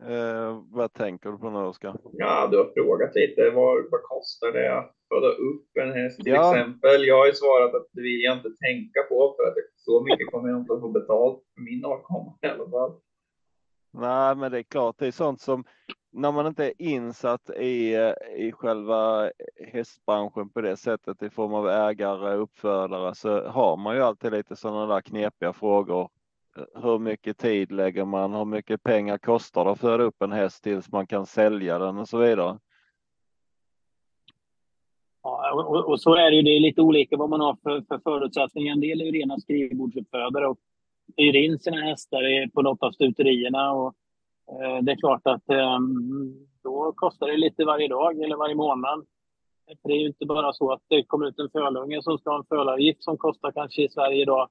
[0.03, 1.97] Eh, vad tänker du på nu Oskar?
[2.13, 3.51] Ja, du har frågat lite.
[3.51, 6.57] Vad, vad kostar det att föda upp en häst till ja.
[6.57, 7.07] exempel?
[7.07, 10.31] Jag har ju svarat att det vill jag inte tänka på för att så mycket
[10.33, 12.93] kommer jag inte att få betalt för min avkomma i alla fall.
[13.93, 15.65] Nej, men det är klart, det är sånt som
[16.11, 17.97] när man inte är insatt i,
[18.37, 19.31] i själva
[19.73, 24.57] hästbranschen på det sättet i form av ägare, uppfödare, så har man ju alltid lite
[24.57, 26.09] sådana där knepiga frågor
[26.75, 28.35] hur mycket tid lägger man?
[28.35, 31.99] Hur mycket pengar kostar det att föda upp en häst tills man kan sälja den
[31.99, 32.59] och så vidare?
[35.23, 36.43] Ja, och, och, så är det ju.
[36.43, 38.73] Det är lite olika vad man har för, för förutsättningar.
[38.73, 40.59] En del är ju rena skrivbordsuppfödare och
[41.17, 43.73] hyr in sina hästar på något av stuterierna.
[43.73, 43.95] Och,
[44.51, 49.07] Eh, det är klart att ehm, då kostar det lite varje dag eller varje månad.
[49.83, 52.31] För det är ju inte bara så att det kommer ut en fölunge som ska
[52.31, 54.49] ha en fölavgift som kostar kanske i Sverige idag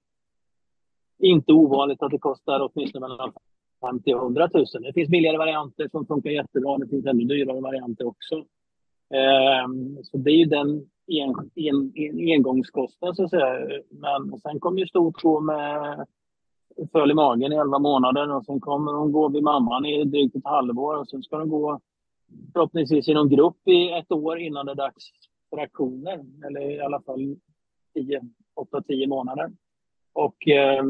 [1.19, 3.31] inte ovanligt att det kostar åtminstone mellan
[3.81, 4.65] 50 och 100 000.
[4.81, 6.77] Det finns billigare varianter som funkar jättebra.
[6.77, 8.35] Det finns ännu dyrare varianter också.
[9.13, 13.81] Ehm, så det är ju den en, en, en engångskostnad så att säga.
[13.89, 16.05] Men sen kommer ju stort gå med
[16.91, 20.35] föll i magen i 11 månader och sen kommer hon gå vid mamman i drygt
[20.35, 21.79] ett halvår och sen ska de gå
[22.53, 25.11] förhoppningsvis i någon grupp i ett år innan det är dags
[25.49, 26.25] för aktioner.
[26.47, 27.35] Eller i alla fall
[27.95, 29.51] 8-10 månader.
[30.13, 30.83] Och eh,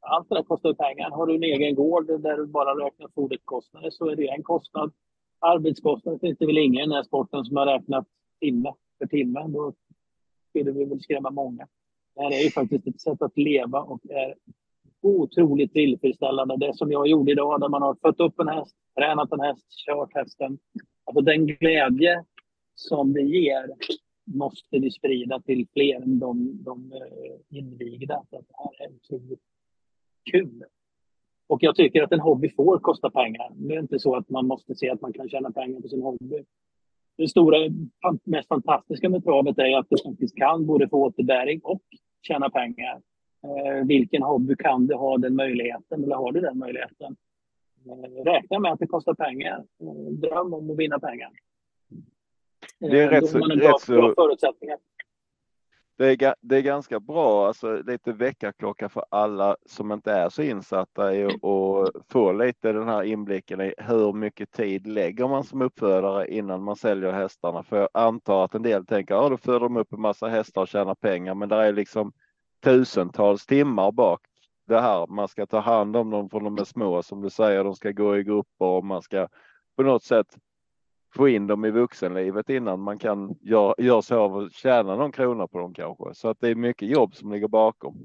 [0.00, 1.10] allt det där kostar pengar.
[1.10, 4.92] Har du en egen gård där du bara räknar foderkostnader så är det en kostnad.
[5.38, 8.06] Arbetskostnader finns det väl ingen i den här sporten som har räknat
[8.40, 9.46] timme för timme.
[9.48, 9.72] Då
[10.48, 11.66] skulle vi väl skrämma många.
[12.14, 14.34] Det här är ju faktiskt ett sätt att leva och är
[15.02, 16.56] otroligt tillfredsställande.
[16.56, 19.66] Det som jag gjorde idag, där man har fött upp en häst, tränat en häst,
[19.86, 20.58] kört hästen.
[21.04, 22.24] Alltså den glädje
[22.74, 23.66] som det ger
[24.24, 28.22] måste vi sprida till fler än de, de eh, invigda.
[28.30, 29.40] Så att det här är otroligt
[30.30, 30.64] kul.
[31.46, 33.52] Och jag tycker att en hobby får kosta pengar.
[33.54, 36.02] Det är inte så att man måste se att man kan tjäna pengar på sin
[36.02, 36.44] hobby.
[37.16, 37.56] Det stora,
[38.24, 41.82] mest fantastiska med travet är att du faktiskt kan både få återbäring och
[42.22, 43.00] tjäna pengar.
[43.46, 47.16] Eh, vilken hobby kan du ha den möjligheten, eller har du den möjligheten?
[47.86, 49.64] Eh, räkna med att det kostar pengar.
[49.80, 51.30] Eh, dröm om att vinna pengar.
[52.78, 54.78] Det är rätt så, rätt så, förutsättningar.
[55.98, 60.42] Det är, det är ganska bra, alltså lite väckarklocka för alla som inte är så
[60.42, 61.40] insatta i att
[62.08, 66.76] få lite den här inblicken i hur mycket tid lägger man som uppfödare innan man
[66.76, 67.62] säljer hästarna?
[67.62, 70.62] För jag antar att en del tänker, ja då föder de upp en massa hästar
[70.62, 72.12] och tjänar pengar, men det är liksom
[72.60, 74.20] tusentals timmar bak
[74.66, 75.06] det här.
[75.06, 77.90] Man ska ta hand om dem från de är små som du säger, de ska
[77.90, 79.28] gå i grupper och man ska
[79.76, 80.26] på något sätt
[81.14, 85.12] få in dem i vuxenlivet innan man kan göra göra sig av och tjäna någon
[85.12, 86.14] krona på dem kanske.
[86.14, 87.96] Så att det är mycket jobb som ligger bakom.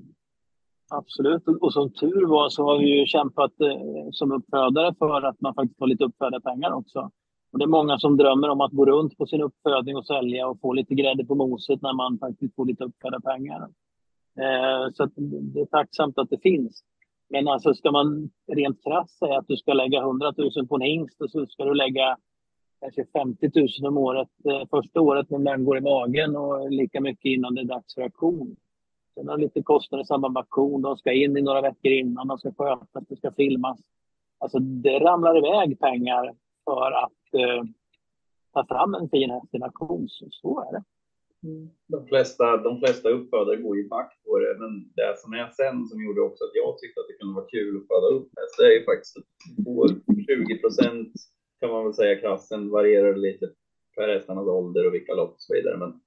[0.90, 5.42] Absolut, och som tur var så har vi ju kämpat eh, som uppfödare för att
[5.42, 7.12] man faktiskt får lite uppfödarpengar också.
[7.52, 10.48] Och det är många som drömmer om att gå runt på sin uppfödning och sälja
[10.48, 13.68] och få lite grädde på moset när man faktiskt får lite uppfödarpengar.
[14.40, 15.06] Eh, så
[15.54, 16.84] det är tacksamt att det finns.
[17.30, 20.82] Men alltså ska man rent krasst säga att du ska lägga 100 000 på en
[20.82, 22.18] hingst och så ska du lägga
[22.82, 27.02] kanske 50 000 om året eh, första året när den går i magen och lika
[27.02, 28.56] mycket innan det är dags för auktion.
[29.14, 30.82] Sen har lite kostnader i samband med auktion.
[30.82, 33.80] De ska in i några veckor innan, de ska skötas, det ska filmas.
[34.40, 36.34] Alltså det ramlar iväg pengar
[36.66, 37.64] för att eh,
[38.54, 40.10] ta fram en fin häst i en auktion.
[40.10, 40.84] Så, så är det.
[41.44, 41.70] Mm.
[41.88, 45.88] De flesta, de flesta uppfödare går ju back på det, men det som är sen
[45.88, 48.56] som gjorde också att jag tyckte att det kunde vara kul att föda upp häst,
[48.58, 49.30] det är ju faktiskt att
[50.28, 51.14] 20 procent
[51.60, 53.50] kan man väl säga klassen varierar lite
[53.96, 55.78] per hästarnas ålder och vilka lopp och så vidare.
[55.78, 56.02] Men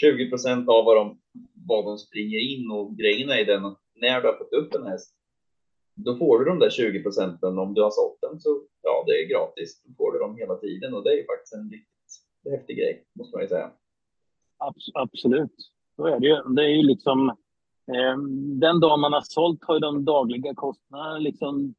[0.00, 1.20] 20 procent av vad de,
[1.68, 4.86] vad de springer in och grejen är den att när du har fått upp en
[4.86, 5.14] häst,
[5.94, 7.58] då får du de där 20 procenten.
[7.58, 9.82] Om du har sålt den så ja, det är gratis.
[9.84, 11.90] Då får du dem hela tiden och det är ju faktiskt en riktigt
[12.50, 13.72] häftig grej måste man ju säga.
[14.94, 15.54] Absolut,
[15.96, 16.42] så är det ju.
[16.54, 17.28] Det är ju liksom
[17.86, 18.16] eh,
[18.60, 21.74] den dag man har sålt har ju de dagliga kostnaderna liksom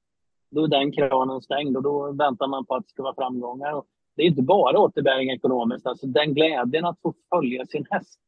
[0.51, 3.73] då är den kranen stängd och då väntar man på att det ska vara framgångar.
[3.73, 8.19] Och det är inte bara återbäring ekonomiskt, alltså den glädjen att få följa sin häst.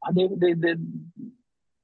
[0.00, 0.78] Ja, det, det, det,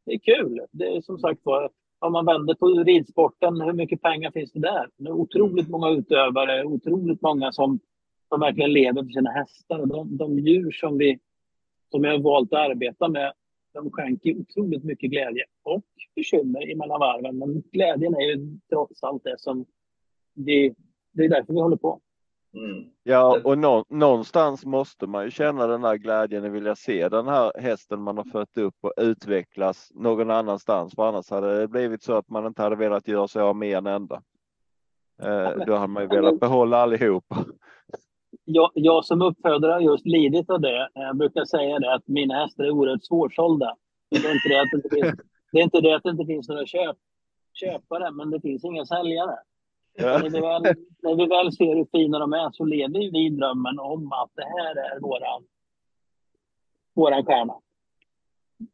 [0.06, 0.60] det är kul.
[0.70, 4.60] Det är som sagt var, om man vänder på ridsporten, hur mycket pengar finns det
[4.60, 4.88] där?
[4.96, 7.78] Det är otroligt många utövare, otroligt många som,
[8.28, 9.86] som verkligen lever för sina hästar.
[9.86, 11.18] De, de djur som vi
[11.90, 13.32] som jag har valt att arbeta med
[13.74, 15.84] de skänker otroligt mycket glädje och
[16.16, 17.38] bekymmer emellan varven.
[17.38, 19.66] Men glädjen är ju trots allt det som
[20.34, 20.74] vi,
[21.12, 22.00] det är därför vi håller på.
[22.54, 22.84] Mm.
[23.02, 27.28] Ja, och nå, någonstans måste man ju känna den här glädjen och vilja se den
[27.28, 30.94] här hästen man har fött upp och utvecklas någon annanstans.
[30.94, 33.78] För annars hade det blivit så att man inte hade velat göra sig av med
[33.78, 34.22] en enda.
[35.22, 37.44] Eh, då hade man ju velat behålla allihopa
[38.44, 40.88] jag, jag som uppfödare har just lidit av det.
[40.94, 43.76] Jag brukar säga det att mina hästar är oerhört svårsålda.
[44.10, 45.20] Det är inte det att det inte finns,
[45.52, 46.96] det är inte det att det inte finns några köp,
[47.52, 49.36] köpare, men det finns inga säljare.
[49.96, 50.18] Ja.
[50.18, 50.62] När, vi väl,
[51.02, 54.30] när vi väl ser hur fina de är så lever vi i drömmen om att
[54.34, 55.44] det här är våran,
[56.94, 57.54] våran stjärna.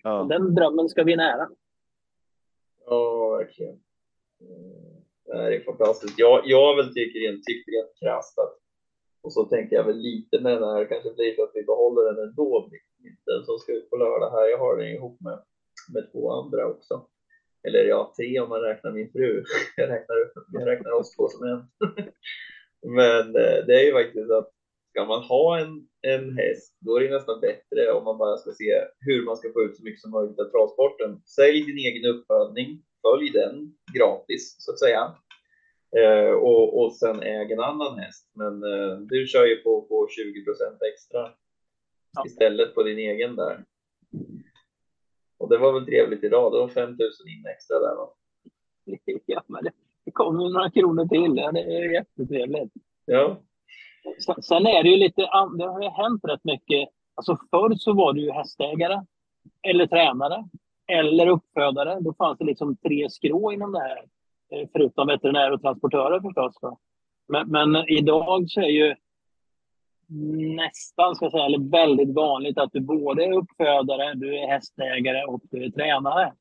[0.03, 0.27] Ja.
[0.29, 1.49] Den drömmen ska vi nära.
[2.87, 3.81] Ja, verkligen.
[5.27, 6.19] Det här är fantastiskt.
[6.19, 7.45] Jag, jag väl tycker rent
[8.01, 8.60] krasst att
[9.23, 12.13] och så tänker jag väl lite med den här, kanske blir så att vi behåller
[12.13, 12.71] den ändå,
[13.27, 14.49] den som ska ut på lördag här.
[14.49, 15.39] Jag har den ihop med,
[15.95, 17.07] med två andra också.
[17.69, 19.45] Eller ja, tre om man räknar min fru.
[19.77, 20.17] Jag räknar,
[20.53, 21.63] jag räknar oss två som en.
[22.97, 24.51] Men eh, det är ju faktiskt att
[24.91, 28.51] ska man ha en, en häst, då är det nästan bättre om man bara ska
[28.51, 31.23] se hur man ska få ut så mycket som möjligt av travsporten.
[31.37, 35.15] Sälj din egen uppfödning, följ den gratis så att säga.
[35.97, 38.31] Eh, och, och sen äg en annan häst.
[38.35, 41.31] Men eh, du kör ju på, på 20% extra
[42.13, 42.27] ja.
[42.27, 43.65] istället på din egen där.
[45.39, 46.53] Och det var väl trevligt idag.
[46.53, 48.09] Det var 5 000 in extra där va?
[49.27, 49.71] Ja, men det,
[50.05, 51.35] det kommer några kronor till.
[51.35, 52.73] Det är jättetrevligt.
[53.05, 53.41] Ja.
[54.43, 55.21] Sen är det ju lite,
[55.59, 56.89] det har ju hänt rätt mycket.
[57.15, 59.05] Alltså förr så var du ju hästägare
[59.63, 60.49] eller tränare
[60.87, 62.01] eller uppfödare.
[62.01, 64.05] Då fanns det liksom tre skrå inom det här.
[64.51, 66.79] Eh, förutom veterinärer och transportörer förstås.
[67.29, 68.95] Men, men, idag så är ju
[70.57, 75.25] nästan, ska jag säga, eller väldigt vanligt att du både är uppfödare, du är hästägare
[75.25, 76.33] och du är tränare.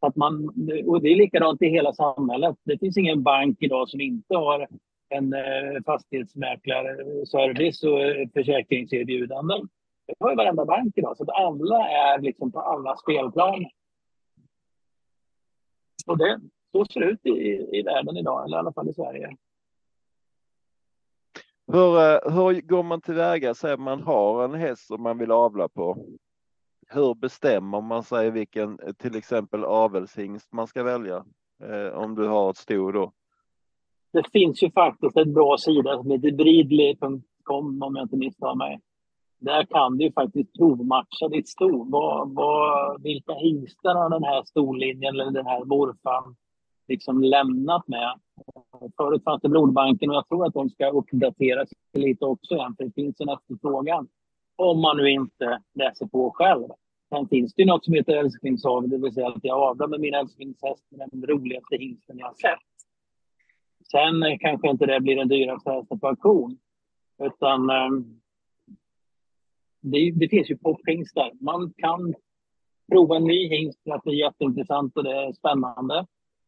[0.00, 0.48] att man,
[0.86, 2.56] och det är likadant i hela samhället.
[2.64, 4.68] Det finns ingen bank idag som inte har
[5.08, 9.68] en eh, fastighetsmäklarservice och eh, försäkringserbjudanden.
[10.06, 13.66] Det har ju varenda bank idag, så att alla är liksom på alla spelplan.
[16.06, 16.40] Och det,
[16.74, 19.36] så ser det ut i, i världen idag, eller i alla fall i Sverige.
[21.66, 23.54] Hur, eh, hur går man tillväga?
[23.54, 26.06] Säg man har en häst som man vill avla på.
[26.88, 31.24] Hur bestämmer man sig vilken till exempel avelshingst man ska välja?
[31.62, 33.12] Eh, om du har ett sto då.
[34.12, 38.80] Det finns ju faktiskt en bra sida som heter bridley.com om jag inte misstar mig.
[39.38, 41.84] Där kan du faktiskt provmatcha ditt sto.
[41.90, 46.36] Vad, vad, vilka hingstar har den här storlinjen eller den här morfan
[46.88, 48.20] liksom lämnat med.
[48.96, 52.84] Förut fanns det blodbanken och jag tror att de ska uppdateras lite också igen, för
[52.84, 54.08] det finns en efterfrågan.
[54.56, 56.68] Om man nu inte läser på själv.
[57.08, 60.00] Sen finns det ju något som heter älsklingsavel, det vill säga att jag avlar med
[60.00, 62.58] min älsklingshäst med den roligaste hingsten jag har sett.
[63.90, 66.58] Sen kanske inte det blir den dyraste hästen på auktion.
[67.18, 68.20] Utan ehm,
[69.80, 71.32] det, det, finns ju pophingstar.
[71.40, 72.14] Man kan
[72.92, 76.06] prova en ny hingst för att det är jätteintressant och det är spännande.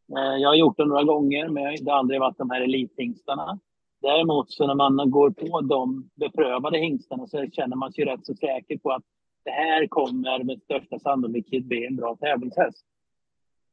[0.08, 3.58] Eh, jag har gjort det några gånger, men det har aldrig varit de här elithingstarna.
[4.02, 8.34] Däremot så när man går på de beprövade hingstarna så känner man sig rätt så
[8.34, 9.02] säker på att
[9.44, 12.84] det här kommer med största sannolikhet bli en bra tävlingshäst.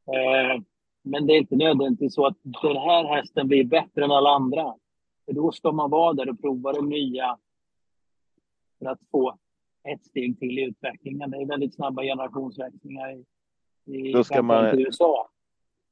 [0.07, 0.61] Eh,
[1.03, 4.73] men det är inte nödvändigtvis så att den här hästen blir bättre än alla andra.
[5.25, 7.38] För då ska man vara där och prova de nya
[8.79, 9.38] för att få
[9.84, 11.31] ett steg till i utvecklingen.
[11.31, 13.25] Det är väldigt snabba generationsväxlingar i,
[13.86, 15.29] i då ska man, USA.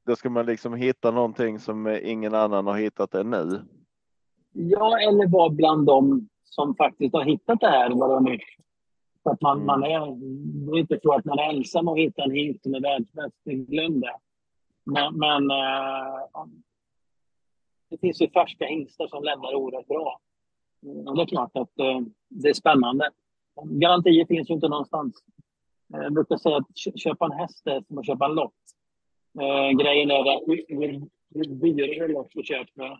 [0.05, 3.61] Då ska man liksom hitta någonting som ingen annan har hittat ännu.
[4.53, 7.95] Ja, eller vara bland dem som faktiskt har hittat det här.
[7.95, 8.39] Bara är.
[9.23, 9.65] Så att man, mm.
[9.65, 9.99] man är,
[10.65, 13.35] det är inte så att man är ensam och hittar en hit som är världsbäst.
[13.43, 14.15] Glöm det.
[14.83, 16.45] Men, men äh,
[17.89, 20.19] det finns ju färska hingstar som lämnar oerhört bra.
[21.05, 21.99] Och det är klart att äh,
[22.29, 23.09] det är spännande.
[23.63, 25.15] Garantier finns ju inte någonstans.
[25.93, 28.53] Eh, jag brukar säga att köpa en häst är som att köpa en lott.
[29.39, 30.65] Eh, grejen är att ju,
[31.35, 32.99] ju dyrare lopp du köper,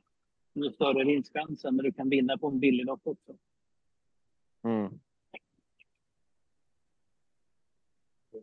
[0.53, 3.33] ju större vinstchansen, men du kan vinna på en billig lopp också.
[4.63, 4.99] Mm.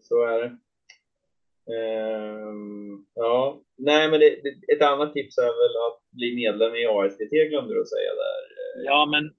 [0.01, 0.59] Så är det.
[1.69, 6.87] Um, ja, nej, men det, det, ett annat tips är väl att bli medlem i
[6.87, 8.59] ASTT glömde du att säga där.
[8.85, 9.35] Ja, men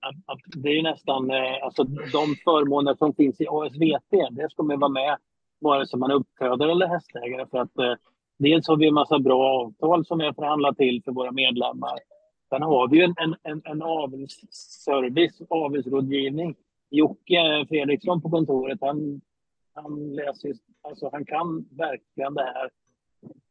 [0.64, 4.12] det är ju nästan eh, alltså de förmåner som finns i ASVT.
[4.32, 5.18] Det ska man vara med
[5.60, 7.93] vare sig man är uppfödare eller hästägare för att eh,
[8.40, 12.00] Dels har vi en massa bra avtal som vi har förhandlat till för våra medlemmar.
[12.50, 16.56] Sen har vi en, en, en, en avelsservice, avelsrådgivning.
[16.90, 19.22] Jocke Fredriksson på kontoret, han,
[19.74, 22.70] han läser, alltså han kan verkligen det här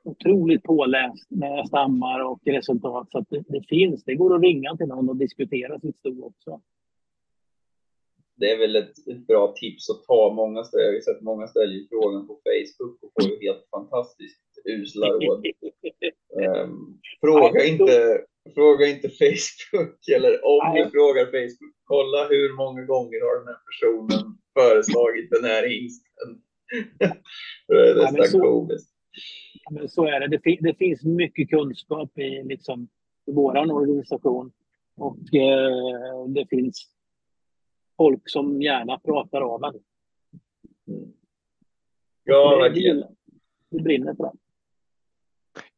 [0.04, 3.10] otroligt påläst med stammar och resultat.
[3.10, 6.60] Så det, det, finns, det går att ringa till någon och diskutera sitt sto också.
[8.38, 10.32] Det är väl ett, bra tips att ta.
[10.32, 14.48] Många ställer, jag har sett många ställer frågan på Facebook och får ju helt fantastiskt
[14.64, 15.46] usla råd.
[16.66, 18.20] Um, fråga, inte,
[18.54, 23.60] fråga inte Facebook, eller om ni frågar Facebook, kolla hur många gånger har den här
[23.68, 24.24] personen
[24.58, 26.28] föreslagit den här hingsten.
[27.68, 28.90] det är nästan ja, komiskt.
[29.64, 30.28] Ja, men så är det.
[30.28, 30.58] det.
[30.60, 32.88] Det, finns mycket kunskap i, liksom,
[33.26, 34.52] i vår organisation
[34.96, 36.86] och eh, det finns
[37.98, 39.80] folk som gärna pratar av en.
[40.94, 41.12] Mm.
[42.24, 43.04] Ja, verkligen.
[43.70, 44.32] Vi brinner för det.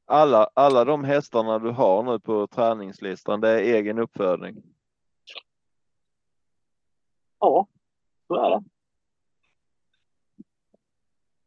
[0.05, 4.63] alla, alla de hästarna du har nu på träningslistan, det är egen uppfödning?
[7.41, 7.67] Ja,
[8.27, 8.65] så är det.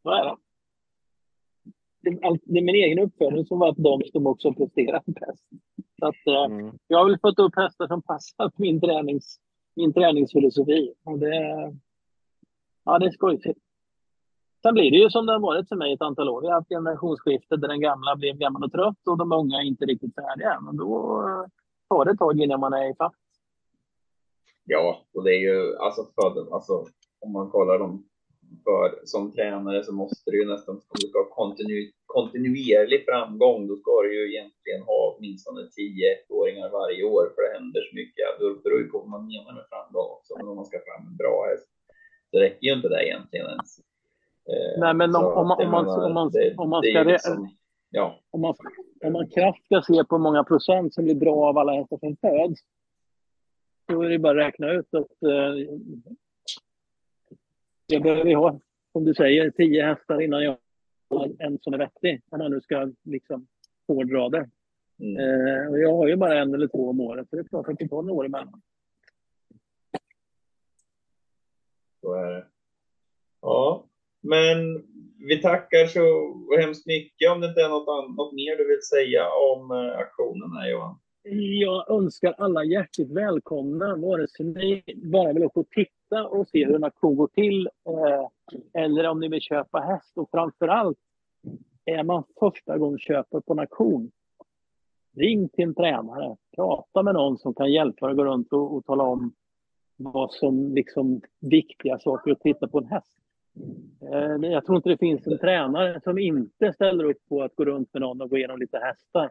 [0.02, 0.36] Så är det.
[2.00, 5.48] Det är min egen uppfödning som varit de som också presterat bäst.
[5.98, 6.78] Så att, eh, mm.
[6.86, 9.40] Jag har väl fått upp hästar som passar min, tränings,
[9.76, 10.94] min träningsfilosofi.
[11.04, 11.34] Och det,
[12.84, 13.58] ja, det är skojigt.
[14.62, 16.40] Sen blir det ju som det har varit för mig ett antal år.
[16.40, 19.62] Vi har haft generationsskifte där den gamla blev gammal och trött och de unga är
[19.62, 20.60] inte riktigt färdiga.
[20.60, 21.50] Men då eh,
[21.88, 23.14] tar det ett tag innan man är i fatt.
[24.64, 26.86] Ja, och det är ju alltså, för, alltså
[27.20, 28.04] om man kollar de
[28.64, 33.66] för som tränare så måste du ju nästan, om du ska ha kontinu, kontinuerlig framgång,
[33.68, 37.94] då ska du ju egentligen ha åtminstone 10 åringar varje år, för det händer så
[37.94, 38.24] mycket.
[38.38, 41.06] Det beror ju på vad man menar med framgång också, men om man ska fram
[41.10, 41.68] en bra häst,
[42.30, 43.70] så räcker ju inte det egentligen ens.
[44.50, 47.02] Eh, Nej, men om, om, man, om, man, om, man, om man ska...
[47.02, 47.48] Liksom,
[47.90, 48.20] ja.
[48.30, 48.54] om, man,
[49.04, 51.98] om man krasst ska se på hur många procent som blir bra av alla hästar
[51.98, 52.60] som föds,
[53.88, 55.52] då är det bara att räkna ut att eh,
[57.86, 58.60] jag behöver ha,
[58.92, 60.56] som du säger, tio hästar innan jag
[61.10, 62.22] har en som är vettig.
[62.30, 63.46] Om man nu ska liksom
[63.88, 64.50] hårdra det.
[64.98, 65.16] Mm.
[65.18, 67.68] Eh, och jag har ju bara en eller två om året, så det är klart
[67.68, 68.62] att det tar några år emellan.
[72.00, 72.46] Så är det.
[73.40, 73.86] Ja,
[74.20, 74.56] men
[75.28, 76.02] vi tackar så
[76.60, 77.30] hemskt mycket.
[77.30, 79.22] Om det inte är något, något mer du vill säga
[79.52, 80.98] om eh, aktionen här, Johan?
[81.60, 84.82] Jag önskar alla hjärtligt välkomna, vare sig ni
[85.12, 88.28] bara vill åka och titta och se hur en auktion går till eh,
[88.82, 90.18] eller om ni vill köpa häst.
[90.18, 90.98] Och framför allt,
[91.84, 94.10] är man första gången köper på en auktion,
[95.16, 96.36] ring till en tränare.
[96.56, 99.32] Prata med någon som kan hjälpa dig att gå runt och, och tala om
[99.96, 103.20] vad som liksom viktiga saker att titta på en häst.
[104.12, 107.64] Eh, jag tror inte det finns en tränare som inte ställer upp på att gå
[107.64, 109.30] runt med någon och gå igenom lite hästar.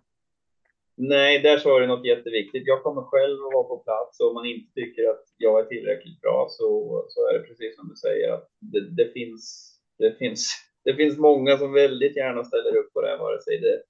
[0.95, 2.67] Nej, där sa du något jätteviktigt.
[2.67, 5.65] Jag kommer själv att vara på plats och om man inte tycker att jag är
[5.65, 10.17] tillräckligt bra så, så är det precis som du säger att det, det, finns, det,
[10.17, 13.83] finns, det finns många som väldigt gärna ställer upp på det, vare sig det,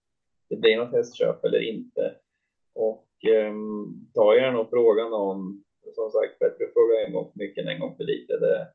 [0.50, 2.16] det blir något hästköp eller inte.
[2.76, 3.54] Och eh,
[4.14, 5.64] ta gärna och fråga någon.
[5.96, 8.38] Som sagt, bättre fråga en gång för mycket än en gång för lite.
[8.38, 8.68] Det,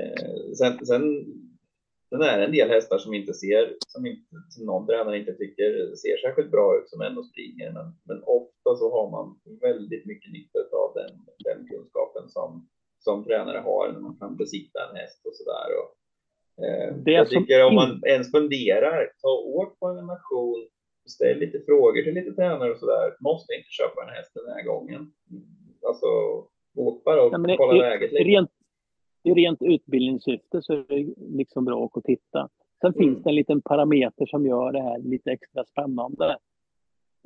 [0.00, 1.24] eh, sen, sen
[2.10, 5.32] Sen är det en del hästar som inte ser, som, inte, som någon tränare inte
[5.32, 7.72] tycker ser särskilt bra ut som ändå springer.
[7.72, 9.26] Men, men ofta så har man
[9.60, 14.78] väldigt mycket nytta av den, den kunskapen som, som tränare har när man kan besikta
[14.88, 15.68] en häst och sådär.
[16.62, 20.68] Eh, jag tycker om man ens funderar, ta åt på en nation,
[21.08, 23.16] ställ lite frågor till lite tränare och sådär.
[23.20, 25.12] Måste inte köpa en häst den här gången.
[25.88, 26.06] Alltså,
[26.76, 28.24] åk bara och kolla läget lite.
[28.24, 28.50] Rent,
[29.22, 32.48] i rent utbildningssyfte så är det liksom bra att titta.
[32.80, 32.98] Sen mm.
[32.98, 36.38] finns det en liten parameter som gör det här lite extra spännande.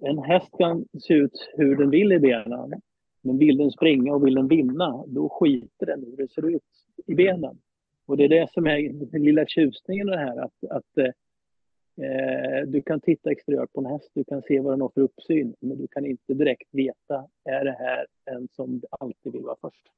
[0.02, 2.80] En häst kan se ut hur den vill i benen.
[3.22, 6.62] Men vill den springa och vill den vinna, då skiter den hur det ser ut
[7.06, 7.58] i benen.
[8.06, 12.66] Och det är det som är den lilla tjusningen i det här, att, att eh,
[12.66, 15.54] du kan titta exteriört på en häst, du kan se vad den har för uppsyn,
[15.60, 19.88] men du kan inte direkt veta, är det här en som alltid vill vara först?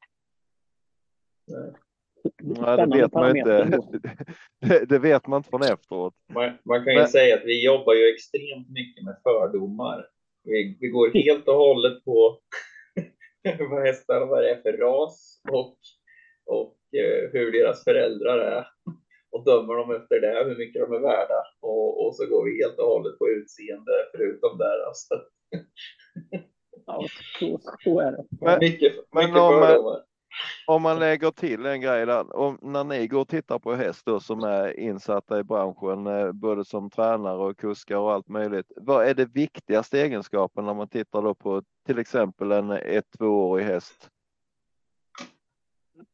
[2.42, 3.80] Nej, det vet man inte.
[4.60, 6.14] Det, det, vet man inte från efteråt.
[6.34, 7.08] Man, man kan ju Men...
[7.08, 10.06] säga att vi jobbar ju extremt mycket med fördomar.
[10.44, 12.40] Vi, vi går helt och hållet på
[13.70, 15.78] vad hästar vad det är för ras och,
[16.46, 18.66] och eh, hur deras föräldrar är
[19.30, 21.40] och dömer dem efter det, hur mycket de är värda.
[21.60, 25.08] Och, och så går vi helt och hållet på utseende förutom deras.
[26.86, 27.06] ja,
[27.38, 28.24] så, så är det.
[28.40, 30.02] Men, mycket, mycket om, fördomar
[30.66, 34.02] om man lägger till en grej där, om, när ni går och tittar på häst
[34.06, 38.72] då, som är insatta i branschen, eh, både som tränare och kuskar och allt möjligt.
[38.76, 43.64] Vad är det viktigaste egenskapen när man tittar då på till exempel en ett tvåårig
[43.64, 44.10] häst?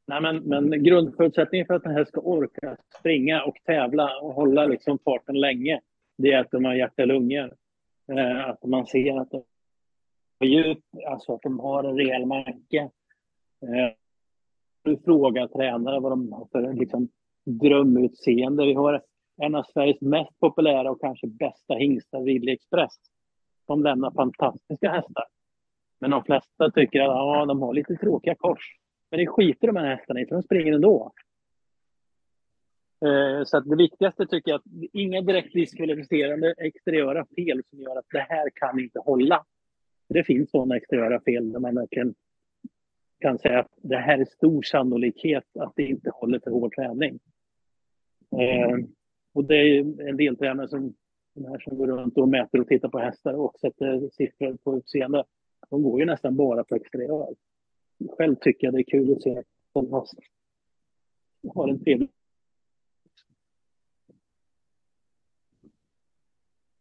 [0.07, 4.67] Nej, men, men grundförutsättningen för att en häst ska orka springa och tävla och hålla
[4.67, 5.81] liksom farten länge,
[6.19, 7.55] det är att de har hjärta och lungor.
[8.13, 9.45] Eh, att man ser att de
[10.41, 12.91] har djup, alltså att de har en rejäl manke.
[13.63, 13.93] Eh,
[14.83, 17.09] du frågar tränare vad de har för liksom,
[17.45, 18.67] drömutseende.
[18.67, 19.03] Vi har
[19.43, 22.97] en av Sveriges mest populära och kanske bästa hingstar, Ridley Express.
[23.67, 25.25] De lämnar fantastiska hästar.
[25.99, 28.77] Men de flesta tycker att ja, de har lite tråkiga kors.
[29.11, 31.13] Men det skiter de här hästarna i, för de springer ändå.
[33.05, 37.97] Eh, så att det viktigaste tycker jag att inga direkt diskvalificerande exteriöra fel som gör
[37.97, 39.45] att det här kan inte hålla.
[40.09, 42.15] Det finns sådana exteriöra fel där man verkligen
[43.21, 47.19] kan säga att det här är stor sannolikhet att det inte håller för hård träning.
[48.33, 48.79] Eh,
[49.33, 50.95] och det är en del tränare som
[51.35, 54.77] de här som går runt och mäter och tittar på hästar och sätter siffror på
[54.77, 55.25] utseende.
[55.71, 57.35] De går ju nästan bara på exteriör.
[58.19, 59.43] Själv tycker jag det är kul att se
[59.75, 60.15] en häst
[61.49, 62.09] har en trevlig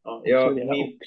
[0.03, 0.99] Ja, jag, min,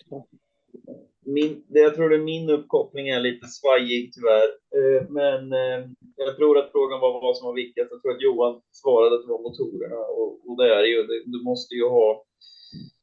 [1.25, 4.49] min, jag tror att min uppkoppling är lite svajig tyvärr.
[4.77, 7.91] Eh, men eh, jag tror att frågan var vad som var viktigast.
[7.91, 11.43] Jag tror att Johan svarade att det var motorerna och, och det är ju, du
[11.45, 12.25] måste ju ha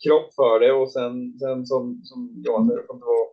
[0.03, 3.29] kropp för det och sen, sen som, som Johan säger, det får inte vara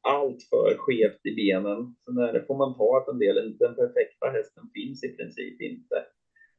[0.00, 1.94] allt för skevt i benen.
[2.04, 5.60] Sen är det, får man ta att en del, den perfekta hästen finns i princip
[5.60, 5.96] inte.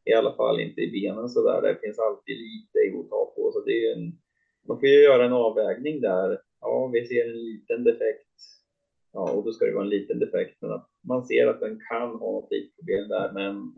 [0.05, 1.61] I alla fall inte i benen så där.
[1.61, 3.51] Det finns alltid lite att ta på.
[3.53, 4.05] Så det är en,
[4.67, 6.39] man får ju göra en avvägning där.
[6.61, 8.27] Ja, vi ser en liten defekt.
[9.13, 11.79] Ja, och då ska det vara en liten defekt, men att man ser att den
[11.89, 13.75] kan ha något problem där, men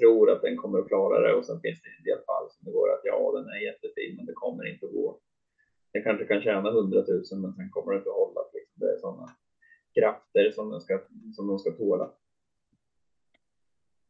[0.00, 1.34] tror att den kommer att klara det.
[1.34, 4.16] Och sen finns det en del fall som det går att ja, den är jättefin,
[4.16, 5.20] men det kommer inte att gå.
[5.92, 8.40] Den kanske kan tjäna 100 000, men sen kommer det inte att hålla.
[8.54, 8.80] Liksom.
[8.80, 9.26] Det är sådana
[9.94, 11.00] krafter som den ska,
[11.36, 12.10] som de ska tåla.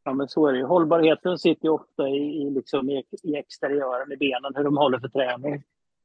[0.04, 0.64] Ja, men så är det ju.
[0.64, 4.98] Hållbarheten sitter ju ofta i, i, liksom i, i exteriören, i benen, hur de håller
[4.98, 5.62] för träning.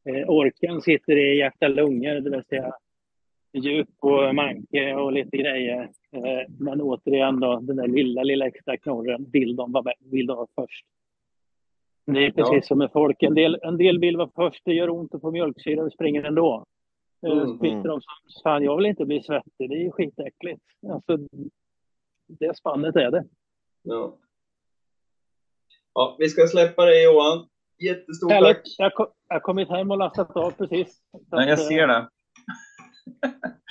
[0.07, 2.73] Eh, orken sitter i hjärta-lungor, det vill säga
[3.53, 5.81] djup och manke och lite grejer.
[6.11, 10.37] Eh, men återigen då, den där lilla, lilla extra knorren vill de vara, vill de
[10.37, 10.85] vara först.
[12.05, 12.61] Det är precis ja.
[12.61, 13.23] som med folk.
[13.23, 16.23] En del, en del vill vara först, det gör ont att få mjölksyra och springer
[16.23, 16.65] ändå.
[17.25, 17.59] Eh, mm.
[17.59, 20.63] Sitter de som, fan jag vill inte bli svettig, det är ju skitäckligt.
[20.89, 21.17] Alltså,
[22.27, 23.23] det spannet är det.
[23.83, 24.17] Ja.
[25.93, 27.47] ja, vi ska släppa dig Johan.
[27.79, 28.77] Jättestort Härligt.
[28.77, 28.93] tack.
[29.27, 31.01] Jag har kommit hem och lastat av precis.
[31.29, 32.09] Ja, jag ser det.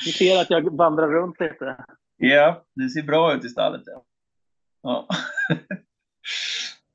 [0.04, 1.84] Du ser att jag vandrar runt lite.
[2.16, 3.82] Ja, det ser bra ut i stallet.
[3.84, 4.04] Ja.
[4.82, 5.08] ja.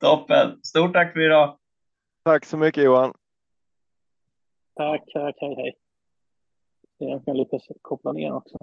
[0.00, 0.60] Toppen.
[0.62, 1.58] Stort tack för idag.
[2.24, 3.14] Tack så mycket Johan.
[4.74, 5.74] Tack, tack, hej, hej.
[6.98, 8.58] Jag kan lite koppla ner också.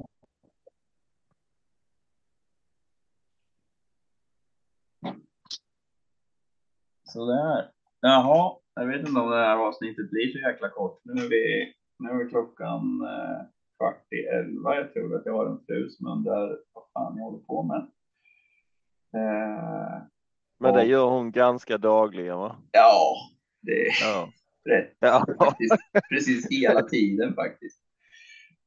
[7.04, 7.72] Sådär.
[8.02, 11.02] Jaha, jag vet inte om det här avsnittet blir så jäkla kort.
[11.04, 13.46] Nu är, vi, nu är klockan eh,
[13.78, 14.76] kvart i elva.
[14.76, 17.78] Jag tror att jag har en fru som undrar vad fan jag håller på med.
[19.14, 20.02] Eh,
[20.60, 22.56] Men det och, gör hon ganska dagligen va?
[22.72, 23.16] Ja,
[23.62, 24.30] det är ja.
[24.72, 24.98] rätt.
[25.00, 25.26] Ja.
[25.38, 25.76] Faktiskt,
[26.10, 27.82] precis hela tiden faktiskt.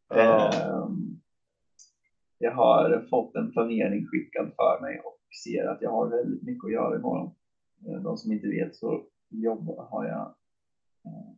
[0.09, 0.49] Ja.
[0.49, 0.89] Eh,
[2.39, 6.65] jag har fått en planering skickad för mig och ser att jag har väldigt mycket
[6.65, 7.35] att göra imorgon.
[7.87, 10.35] Eh, de som inte vet så jobbar, har jag,
[11.05, 11.35] eh,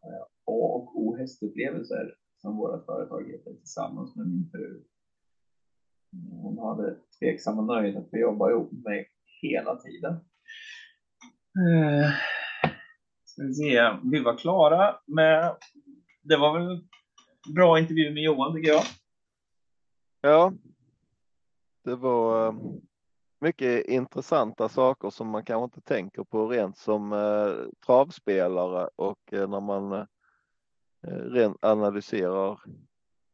[0.00, 4.84] har jag A och O hästupplevelser som våra företag heter tillsammans med min fru.
[6.30, 9.08] Hon hade tveksamma nöjd att få jobba ihop med mig
[9.42, 10.12] hela tiden.
[11.56, 12.10] Eh,
[13.24, 15.56] ska vi se, vi var klara med,
[16.22, 16.86] det var väl
[17.54, 18.82] bra intervju med Johan tycker jag.
[20.20, 20.52] Ja,
[21.84, 22.54] det var
[23.38, 29.48] mycket intressanta saker som man kanske inte tänker på rent som eh, travspelare och eh,
[29.48, 30.06] när man eh,
[31.08, 32.60] rent analyserar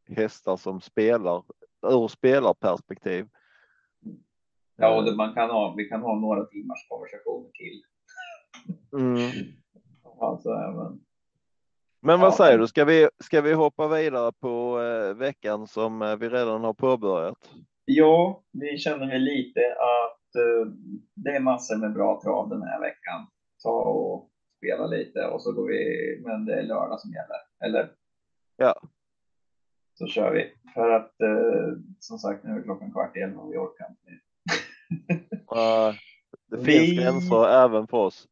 [0.09, 1.43] hästar som spelar
[1.87, 3.29] ur spelarperspektiv.
[4.77, 7.83] Ja, och det, man kan ha, vi kan ha några timmars konversationer till.
[8.93, 9.31] Mm.
[10.21, 11.01] alltså, men...
[12.01, 16.17] men vad säger du, ska vi, ska vi hoppa vidare på eh, veckan som eh,
[16.17, 17.51] vi redan har påbörjat?
[17.85, 20.73] Ja, vi känner väl lite att uh,
[21.15, 23.27] det är massor med bra trav den här veckan.
[23.63, 27.93] Ta och spela lite och så går vi, men det är lördag som gäller, eller?
[28.57, 28.75] Ja.
[29.95, 30.53] Så kör vi.
[30.75, 34.11] För att uh, som sagt, nu är klockan kvart i elva och vi orkar inte.
[35.55, 35.95] uh,
[36.59, 36.97] det finns vi...
[36.97, 38.29] gränser även för oss.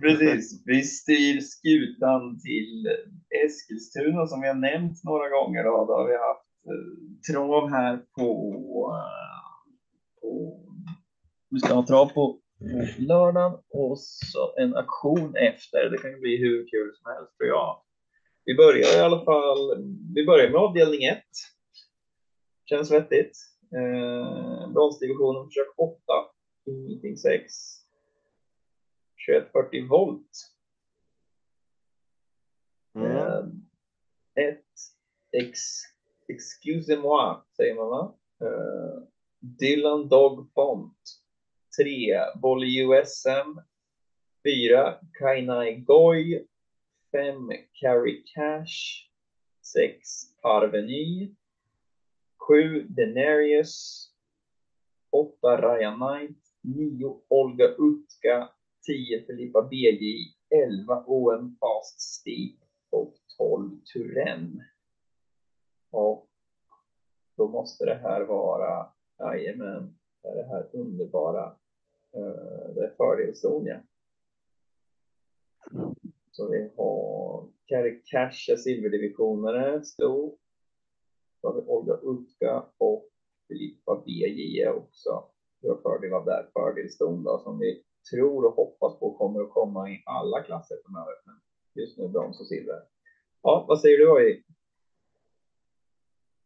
[0.00, 2.88] Precis, vi styr skutan till
[3.44, 5.64] Eskilstuna som vi har nämnt några gånger.
[5.64, 6.47] Då, då har vi haft
[7.32, 8.52] trav här på,
[10.20, 10.60] på
[11.50, 12.40] vi ska ha trav på
[12.98, 15.90] lördagen och så en aktion efter.
[15.90, 17.82] Det kan ju bli hur kul som helst tror jag.
[18.44, 19.84] Vi börjar i alla fall.
[20.14, 21.22] Vi börjar med avdelning 1.
[22.64, 23.36] Känns vettigt.
[23.76, 25.98] Eh, bronsdivisionen försök 8
[26.66, 27.52] i meeting 6.
[29.26, 30.30] 2140 volt.
[32.94, 33.16] Mm.
[33.16, 33.44] Eh,
[34.34, 34.64] ett
[35.32, 35.60] X
[36.28, 38.14] Excusez-moi, säger man va?
[38.42, 39.02] Uh,
[39.40, 40.98] Dylan Dog Font.
[41.76, 42.40] 3.
[42.42, 43.60] Bolly USM.
[44.44, 45.00] 4.
[45.12, 46.46] Kainai Goy.
[47.12, 47.34] 5.
[47.72, 49.08] Carrie Cash.
[49.62, 50.00] 6.
[50.42, 51.34] Parveny.
[52.48, 52.86] 7.
[52.88, 54.04] Denarius.
[55.10, 55.32] 8.
[55.42, 56.38] Ryan Knight.
[56.62, 57.20] 9.
[57.28, 58.50] Olga Utka.
[58.86, 59.26] 10.
[59.26, 60.34] Filippa BJ.
[60.50, 61.04] 11.
[61.06, 62.56] OM Fast Steep.
[62.90, 64.64] och 12 Turenne.
[65.90, 66.28] Och
[67.36, 68.86] då måste det här vara,
[69.18, 71.44] jajamän, det här underbara,
[72.14, 73.80] eh, det är fördelszon ja.
[76.30, 80.36] Så vi har Kari Cash, silverdivisionare, stor.
[81.40, 83.08] Så har vi Olga Utka och
[83.48, 85.24] Filippa BJ också.
[85.60, 89.50] Vi har fördel av där, fördelston då, som vi tror och hoppas på kommer att
[89.50, 91.14] komma i alla klasser framöver.
[91.24, 91.34] Men
[91.74, 92.82] just nu brons och silver.
[93.42, 94.44] Ja, vad säger du AI?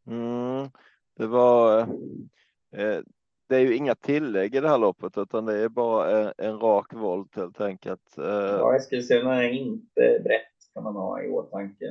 [0.06, 0.68] Mm,
[1.16, 1.80] det var.
[2.76, 3.00] Eh,
[3.48, 6.58] det är ju inga tillägg i det här loppet utan det är bara en, en
[6.58, 8.18] rak volt helt enkelt.
[8.18, 11.84] Eh, ja, Eskilstuna är inte brett kan man ha i åtanke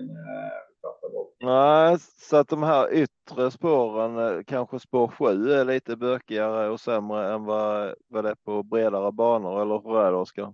[1.43, 6.80] Nej, så att de här yttre spåren, eh, kanske spår 7 är lite bökigare och
[6.80, 10.53] sämre än vad, vad det är på bredare banor, eller hur är det Oskar?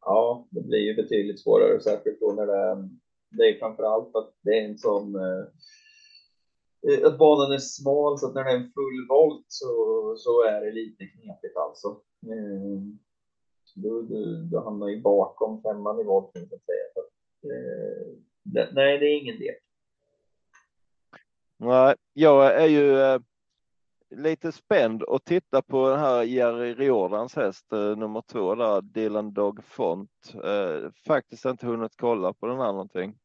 [0.00, 2.88] Ja, det blir ju betydligt svårare, särskilt då när det,
[3.30, 5.44] det är framför allt att det är en sån eh,
[6.88, 9.66] Eh, att banan är smal så att när det är en full volt så,
[10.18, 12.00] så är det lite knepigt alltså.
[13.74, 16.84] Du, du, du hamnar ju bakom femman i volten så att säga.
[16.94, 17.00] Så
[17.48, 19.54] eh, nej, det är ingen del.
[21.56, 23.20] Nej, jag är ju eh,
[24.10, 29.32] lite spänd och titta på den här Jerry Riordans häst eh, nummer två där, Dylan
[29.32, 30.34] Dog Font.
[30.44, 33.18] Eh, faktiskt inte hunnit kolla på den här någonting.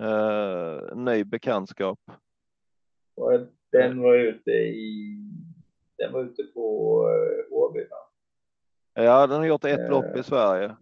[0.00, 1.98] Eh, ny bekantskap.
[3.72, 5.18] Den var ute i,
[5.98, 7.86] den var ute på uh, Åby?
[8.94, 10.76] Ja, den har gjort ett uh, lopp i Sverige.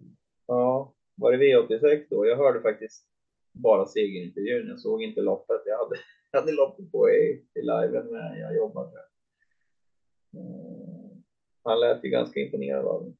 [0.46, 2.26] Ja, var det V86 då?
[2.26, 3.06] Jag hörde faktiskt
[3.52, 4.68] bara segerintervjun.
[4.68, 5.62] Jag såg inte loppet.
[5.66, 5.96] Jag hade
[6.30, 8.98] jag hade loppet på i, i liven när jag jobbade.
[10.36, 11.16] Uh,
[11.64, 13.16] han lät ju ganska imponerad av den.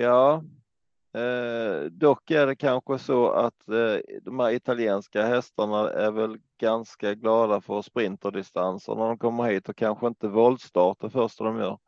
[0.00, 0.44] Ja,
[1.14, 7.14] eh, dock är det kanske så att eh, de här italienska hästarna är väl ganska
[7.14, 11.78] glada för sprinterdistanser när de kommer hit och kanske inte voltstart det första de gör.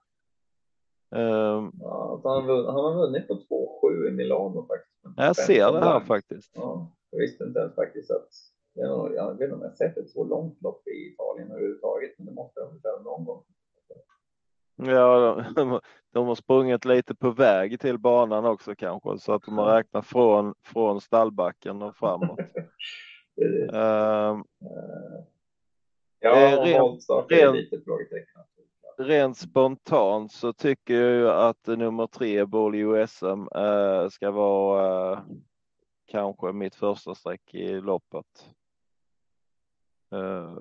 [1.14, 3.34] Eh, ja, han, han har vunnit på
[3.82, 5.16] 2-7 i Milano faktiskt.
[5.16, 6.50] Jag ser det här faktiskt.
[6.54, 8.28] Ja, jag visste inte ens faktiskt att
[8.74, 12.32] jag vet inte om jag sett ett så långt lopp i Italien överhuvudtaget, men det
[12.32, 13.44] måste de väl någon gång.
[14.76, 15.44] Ja,
[16.12, 20.06] de, har sprungit lite på väg till banan också kanske så att de har räknat
[20.06, 22.38] från, från stallbacken och framåt.
[23.72, 24.42] uh,
[26.20, 27.76] ja, rent, rent, lite.
[28.98, 35.20] Rent spontant så tycker jag ju att nummer tre, Ball USM, uh, ska vara uh,
[36.06, 38.46] kanske mitt första streck i loppet.
[40.12, 40.58] Eh,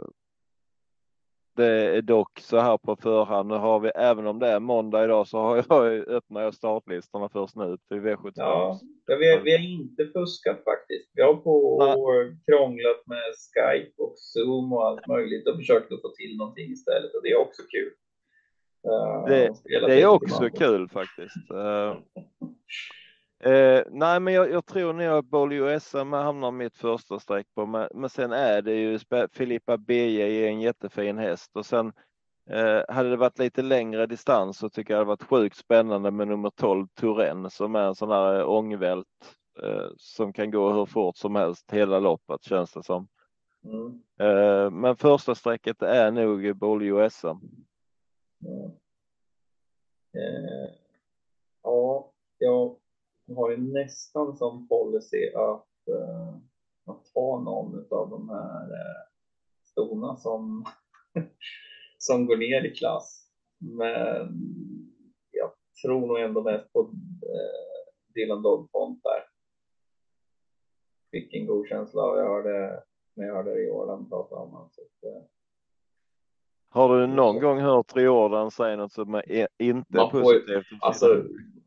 [1.56, 3.50] det är dock så här på förhand.
[3.50, 7.30] Nu har vi, även om det är måndag idag, så har jag, öppnar jag startlistorna
[7.30, 8.32] först nu till V75.
[8.36, 11.12] Ja, vi, vi har inte fuskat faktiskt.
[11.14, 16.02] Vi har på och krånglat med Skype och Zoom och allt möjligt och försökt att
[16.02, 17.94] få till någonting istället och det är också kul.
[18.88, 19.54] Uh, det,
[19.88, 21.52] det är också kul faktiskt.
[21.52, 21.98] Uh,
[23.44, 27.66] Eh, nej, men jag, jag tror nog att Bolio SM hamnar mitt första streck på,
[27.66, 29.00] men, men sen är det ju
[29.32, 31.94] Filippa BJ är en jättefin häst och sen
[32.50, 36.28] eh, hade det varit lite längre distans så tycker jag det varit sjukt spännande med
[36.28, 39.08] nummer 12 Turen som är en sån här eh, ångvält
[39.64, 43.08] eh, som kan gå hur fort som helst hela loppet känns det som.
[43.66, 44.02] Mm.
[44.20, 47.28] Eh, men första strecket är nog Bolio SM.
[47.28, 48.72] Mm.
[50.14, 50.74] Eh,
[51.64, 52.76] ja, jag
[53.36, 56.36] har ju nästan som policy att, uh,
[56.86, 59.02] att ta någon av de här uh,
[59.64, 60.66] stona som,
[61.98, 63.28] som går ner i klass.
[63.60, 64.42] Men
[65.32, 66.94] jag tror nog ändå mest på uh,
[68.16, 69.24] Dylan Dogfont där.
[71.12, 72.84] Fick en god känsla och jag hörde
[73.14, 74.70] när jag hörde Riordan prata om honom.
[75.06, 75.24] uh,
[76.74, 80.66] har du någon gång hört Riordan säga något som är inte är positivt?
[80.82, 81.24] Alltså,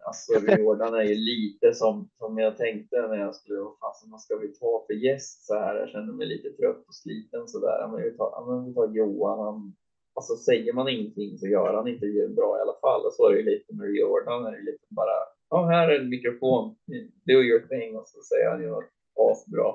[0.06, 4.20] Alltså Jordan är ju lite som, som jag tänkte när jag skulle, vad fasen vad
[4.20, 5.76] ska vi ta för gäst så här?
[5.76, 7.88] Jag känner mig lite trött och sliten så där.
[7.88, 9.38] Men vi tar, men vi tar Johan.
[9.38, 9.76] Han,
[10.14, 13.06] alltså säger man ingenting så gör han intervjun bra i alla fall.
[13.06, 14.44] Och så är det ju lite med Jordan.
[14.44, 15.16] Är det lite bara,
[15.50, 16.76] ja här är en mikrofon,
[17.24, 17.96] do your thing.
[17.96, 18.90] Och så säger han ju något
[19.30, 19.74] asbra.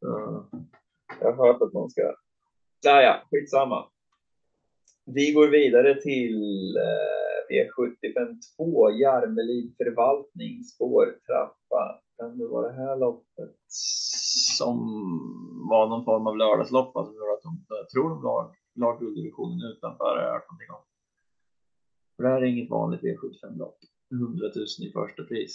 [1.20, 2.14] Jag har hört att man ska,
[2.82, 3.86] Ja, ja skitsamma.
[5.06, 12.02] Vi går vidare till eh, V752 Jarmelid förvaltning spårtrappa.
[12.18, 13.56] Kan det vara det här loppet
[14.58, 14.76] som
[15.70, 16.96] var någon form av lördagslopp?
[16.96, 20.82] Alltså att de, jag tror de la, lag gulddivisionen utanför har hört någonting om.
[22.16, 23.78] För det här är inget vanligt V75 lopp.
[24.12, 25.54] 100 000 i första pris.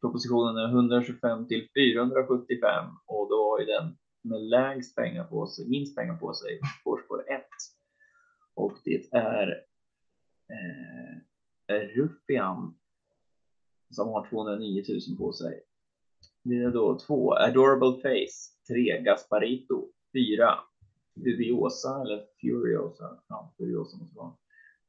[0.00, 5.68] propositionen är 125 till 475 och då har ju den med lägst pengar på sig,
[5.68, 7.42] minst pengar på sig, spår 1.
[8.54, 9.48] Och det är
[10.50, 11.17] eh,
[11.68, 12.74] Ruffian
[13.90, 15.60] som har 209 000 på sig.
[16.42, 17.34] Det är då 2.
[17.34, 18.74] Adorable Face.
[18.74, 19.02] 3.
[19.02, 19.88] Gasparito.
[20.12, 20.54] 4.
[21.14, 23.18] Furiosa eller Furiosa.
[23.28, 24.32] Ja, Furiosa måste vara.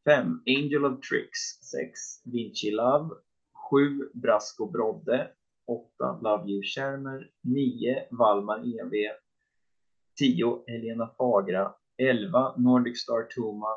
[0.05, 0.41] 5.
[0.45, 1.39] Angel of Tricks.
[1.61, 1.99] 6.
[2.25, 3.09] Vinci Love.
[3.71, 4.09] 7.
[4.13, 5.31] Brasco Brodde.
[5.65, 6.19] 8.
[6.21, 7.31] Love You Schermer.
[7.41, 8.07] 9.
[8.11, 8.93] Valmar EV.
[10.19, 10.63] 10.
[10.67, 11.73] Helena Fagra.
[11.97, 12.53] 11.
[12.57, 13.75] Nordic Star Toma.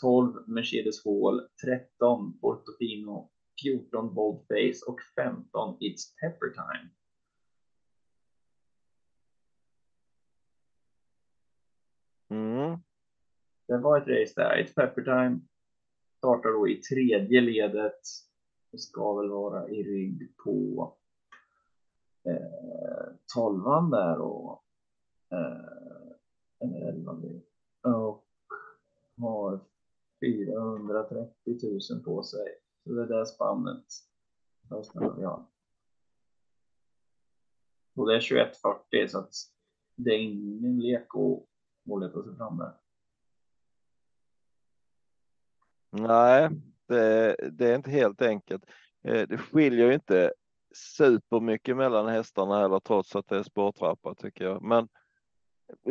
[0.00, 0.44] 12.
[0.46, 1.48] Mercedes Hall.
[1.64, 2.38] 13.
[2.40, 3.30] Portofino.
[3.62, 6.90] 14 Boldface och 15 It's Pepper Time.
[12.28, 12.78] Mm.
[13.68, 14.56] Det var ett race där.
[14.56, 15.40] It's Pepper Time
[16.18, 18.00] startar då i tredje ledet.
[18.72, 20.94] Det ska väl vara i rygg på
[22.24, 24.64] eh, tolvan där och
[25.32, 27.42] eh, elvan
[27.82, 28.24] och
[29.20, 29.60] har
[31.10, 32.46] 130 000 på sig.
[32.84, 33.84] Så det är det spannet.
[35.20, 35.50] Ja.
[37.94, 39.32] Och det är 21.40 så att
[39.96, 41.06] det är ingen lek
[41.86, 42.72] att leta sig fram där.
[45.90, 46.50] Nej,
[46.86, 48.64] det, det, är inte helt enkelt.
[49.02, 50.32] Eh, det skiljer ju inte
[50.74, 54.62] supermycket mellan hästarna heller trots att det är spårtrappa tycker jag.
[54.62, 54.88] Men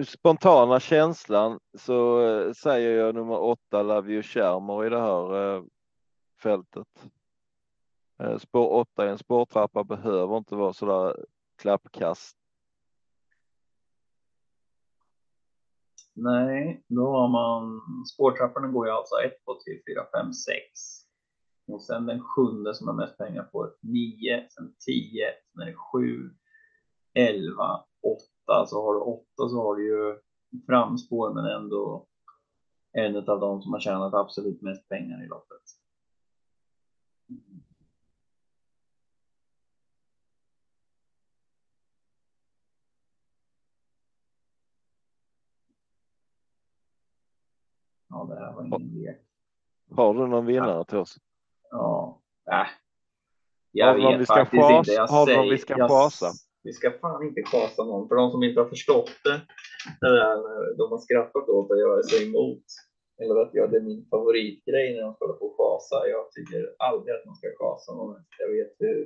[0.06, 5.64] spontana känslan så eh, säger jag nummer åtta Love You Schermer i det här eh,
[6.44, 7.12] fältet.
[8.20, 12.38] Eh, spår åtta i en spårtrappa behöver inte vara sådär klappkast.
[16.14, 19.74] Nej, då har man spårtrapporna går ju alltså 1, 2, 3,
[20.14, 20.60] 4, 5, 6.
[21.68, 25.76] Och sen den sjunde som har mest pengar får 9, sen 10, sen är det
[25.76, 26.30] 7,
[27.14, 27.64] 11,
[28.02, 28.35] 8.
[28.48, 30.20] Så har du 8 så har du ju
[30.66, 32.08] framspår men ändå
[32.92, 35.62] en av de som har tjänat absolut mest pengar i loppet.
[48.10, 49.22] Ja, det här var ingen lek.
[49.92, 50.84] Har du någon vinnare ja.
[50.84, 51.18] till oss?
[51.72, 52.22] Ja,
[52.52, 52.68] äh.
[53.72, 54.92] Jag har vet vi ska faktiskt inte.
[54.92, 56.32] Jag har säger, vi ska jag, chasa?
[56.66, 58.08] Vi ska fan inte chasa någon.
[58.08, 59.38] För de som inte har förstått det,
[60.02, 60.38] det där,
[60.78, 62.66] de har skrattat åt att jag är så emot.
[63.22, 66.08] Eller att jag, det är min favoritgrej när de ska på och chasa.
[66.08, 68.24] Jag tycker aldrig att man ska chasa någon.
[68.40, 69.02] Jag vet hur,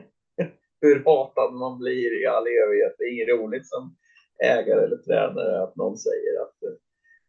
[0.80, 2.94] hur hatad man blir i all evighet.
[2.98, 3.96] Det är inget roligt som
[4.44, 6.58] ägare eller tränare att någon säger att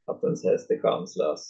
[0.08, 1.42] att ens häst är chanslös.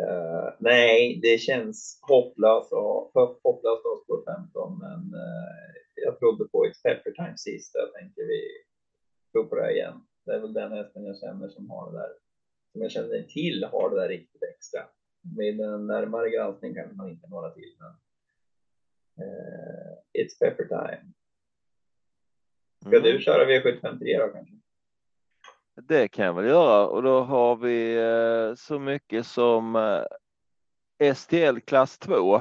[0.00, 3.10] Uh, nej, det känns hopplöst och
[3.44, 7.74] hopplöst att spår 15, men uh, jag trodde på ett pepper time sist.
[7.74, 8.42] Jag tänker vi
[9.32, 10.06] tror på det igen.
[10.24, 12.12] Det är väl den hästen jag känner som har det där,
[12.72, 14.80] som jag känner till har det där riktigt extra.
[15.36, 17.90] Med en närmare granskning kanske man inte några till, men
[19.26, 21.12] uh, it's pepper time.
[22.80, 23.02] Ska mm.
[23.02, 24.54] du köra V753 då kanske?
[25.82, 29.76] Det kan jag väl göra och då har vi eh, så mycket som
[30.98, 32.40] eh, STL klass 2.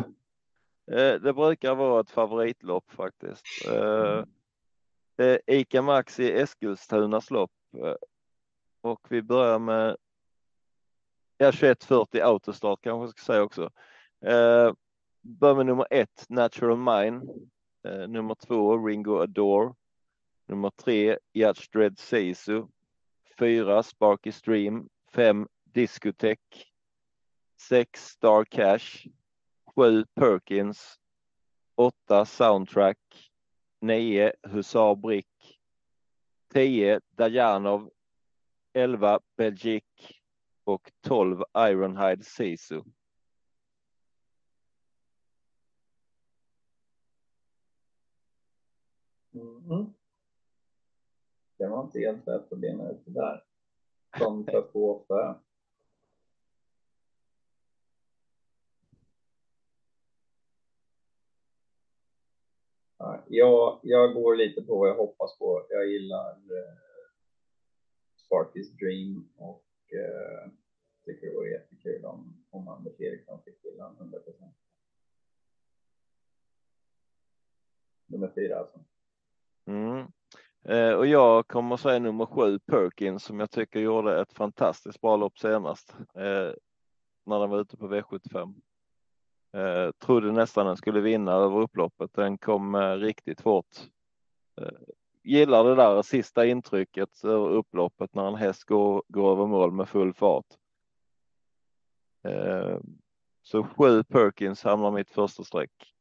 [0.87, 3.45] Eh, det brukar vara ett favoritlopp faktiskt.
[5.17, 7.51] Det är ICA Maxi Eskilstunas lopp.
[8.81, 9.97] Och vi börjar med
[11.37, 13.69] ja, 2140 autostart kanske jag ska säga också.
[15.21, 17.21] Börjar med nummer ett Natural Mine,
[18.07, 19.73] nummer två Ringo Adore,
[20.45, 22.65] nummer tre Judge Dread Sisu,
[23.39, 26.39] 4 Sparky Stream, 5 Discotech,
[27.57, 29.07] 6 Star Cash,
[29.75, 30.99] 7 Perkins,
[31.75, 32.97] 8 Soundtrack,
[33.81, 35.59] 9 Husar Brick,
[36.53, 37.89] 10 Dajanov,
[38.73, 39.83] 11 Belgic
[40.63, 42.81] och 12 Ironhide Sisu.
[49.33, 49.93] Mm
[51.57, 53.43] det var inte helt lätt att bena ut det där.
[54.17, 55.39] Som för två för.
[62.97, 65.65] Ja, jag, går lite på vad jag hoppas på.
[65.69, 66.75] Jag gillar eh,
[68.17, 70.51] Sparky's Dream och eh,
[71.05, 74.55] tycker det vore jättekul om, om Anders Eriksson fick till 100 procent.
[78.05, 78.79] Nummer fyra alltså.
[79.65, 80.07] Mm.
[80.63, 85.17] Eh, och jag kommer säga nummer sju Perkins som jag tycker gjorde ett fantastiskt bra
[85.17, 86.53] lopp senast eh,
[87.25, 88.61] när den var ute på V75.
[89.55, 92.13] Eh, trodde nästan den skulle vinna över upploppet.
[92.13, 93.77] Den kom eh, riktigt hårt.
[94.61, 94.77] Eh,
[95.23, 99.89] gillar det där sista intrycket över upploppet när en häst går, går över mål med
[99.89, 100.45] full fart.
[102.23, 102.77] Eh,
[103.41, 105.93] så sju Perkins hamnar mitt första streck.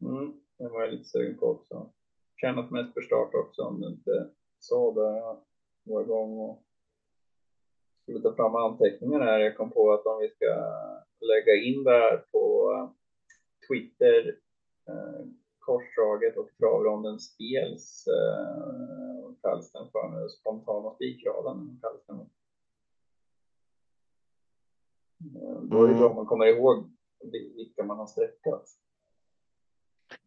[0.00, 1.90] Mm, den var jag lite sugen på också.
[2.36, 5.16] Tjänat mest för start också om du inte sa det.
[5.16, 5.38] Jag
[5.82, 6.62] var igång och
[8.04, 9.38] skulle ta fram anteckningar här.
[9.38, 10.46] Jag kom på att om vi ska
[11.20, 12.70] lägga in det här på
[13.68, 14.38] Twitter,
[14.88, 15.26] eh,
[15.58, 22.20] korsdraget och travronden spels eh, kallas den för nu, spontana spikraden kallas den.
[25.42, 26.90] Eh, då är det bra om man kommer ihåg
[27.56, 28.64] vilka man har sträckat.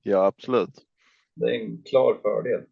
[0.02, 0.86] Ja, absolut.
[1.34, 2.66] Det är en klar fördel.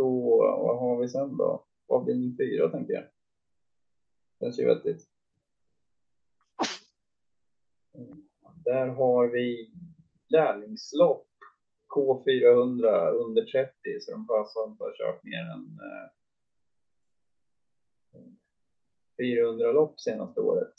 [0.00, 1.64] Då, vad har vi sen då?
[1.88, 3.04] Avdelning fyra tänker jag?
[4.40, 5.08] Känns ju vettigt.
[8.64, 9.72] Där har vi
[10.28, 11.26] lärlingslopp
[11.96, 16.10] K400 under 30 så de passar inte har kört mer än eh,
[19.18, 20.74] 400 lopp senaste året.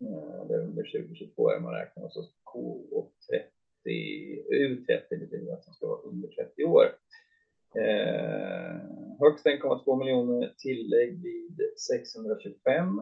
[0.00, 3.50] Eh, det är under 2022 är man räknar och så K30
[4.50, 6.84] U30 betyder att de ska vara under 30 år.
[7.74, 8.80] Eh,
[9.20, 13.00] högst 1,2 miljoner tillägg vid 625.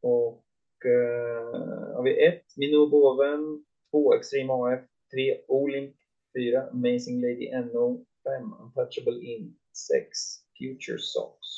[0.00, 0.44] Och
[0.86, 4.80] eh, har vi 1 Minor 2 Extreme AF,
[5.12, 5.96] 3 Olink,
[6.34, 10.18] 4 Amazing Lady NO, 5 Untouchable In, 6
[10.58, 11.48] Future Socks,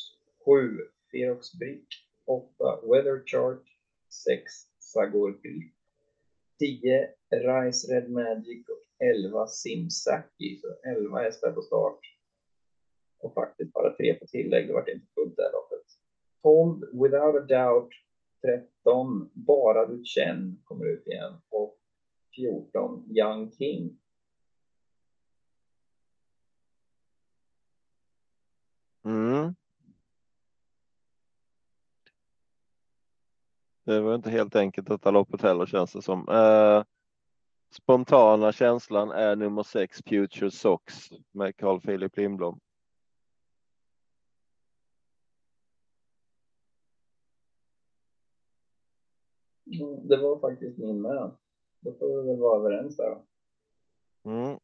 [0.45, 0.79] 7
[1.11, 1.87] Ferox Brick,
[2.27, 3.63] 8 Weather Chart,
[4.09, 5.73] 6 Sagor Grip,
[6.59, 12.01] 10 Rise Red Magic och 11 Simsaki, så 11 hästar på start.
[13.19, 15.87] Och faktiskt bara tre på tillägg, det vart inte fullt det loppet.
[16.43, 17.91] 12 Without a Doubt,
[18.83, 21.79] 13 Bara du känn kommer ut igen och
[22.37, 23.99] 14 Young King.
[29.05, 29.55] Mm.
[33.85, 36.29] Det var inte helt enkelt detta loppet heller känns det som.
[36.29, 36.85] Uh,
[37.71, 42.61] spontana känslan är nummer sex Future Sox med Carl Philip Lindblom.
[50.03, 51.31] Det var faktiskt min med.
[51.81, 53.23] Då får vi väl vara överens där.
[54.25, 54.59] Mm.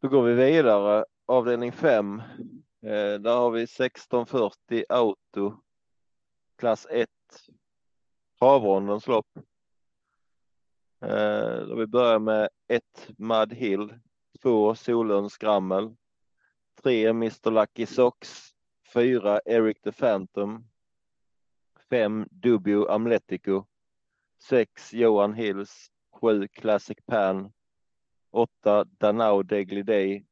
[0.00, 1.04] Då går vi vidare.
[1.26, 2.22] Avdelning 5.
[2.82, 5.54] Eh, där har vi 1640 auto
[6.56, 7.08] klass 1
[8.38, 9.26] travrondens lopp.
[11.00, 13.94] Eh, då vi börjar med ett Mud Hill,
[14.42, 15.96] två Solens Skrammel,
[16.82, 18.54] tre Mr Lucky Socks,
[18.92, 20.68] fyra Eric the Phantom,
[21.90, 23.66] fem Dubio Amletico,
[24.38, 27.52] sex Johan Hills, sju Classic Pan,
[28.30, 30.26] åtta Danao Degly Day,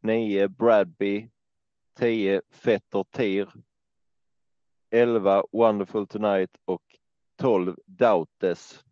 [0.00, 1.30] nio Bradby,
[1.98, 3.48] tio Fetter Tir,
[4.90, 6.82] elva Wonderful Tonight och
[7.42, 8.84] 12 Dautes.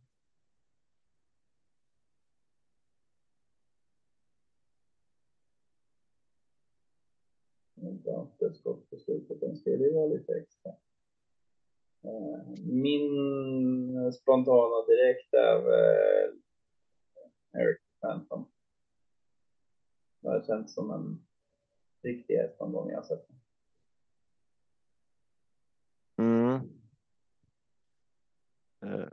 [7.74, 10.72] Dautes gott på slutet, den skulle ju vara lite extra.
[12.02, 16.40] Eh, min spontana direkt är väl
[17.52, 18.46] Eric Phantom.
[20.20, 21.26] Det har känts som en
[22.02, 23.36] riktig häst någon gång jag sett den.
[26.26, 26.62] Uh, uh,
[28.82, 29.06] Eh,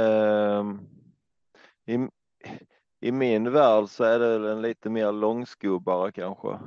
[0.00, 0.78] ehm,
[1.86, 2.08] i,
[3.00, 6.58] I min värld så är det en lite mer långskubbare kanske.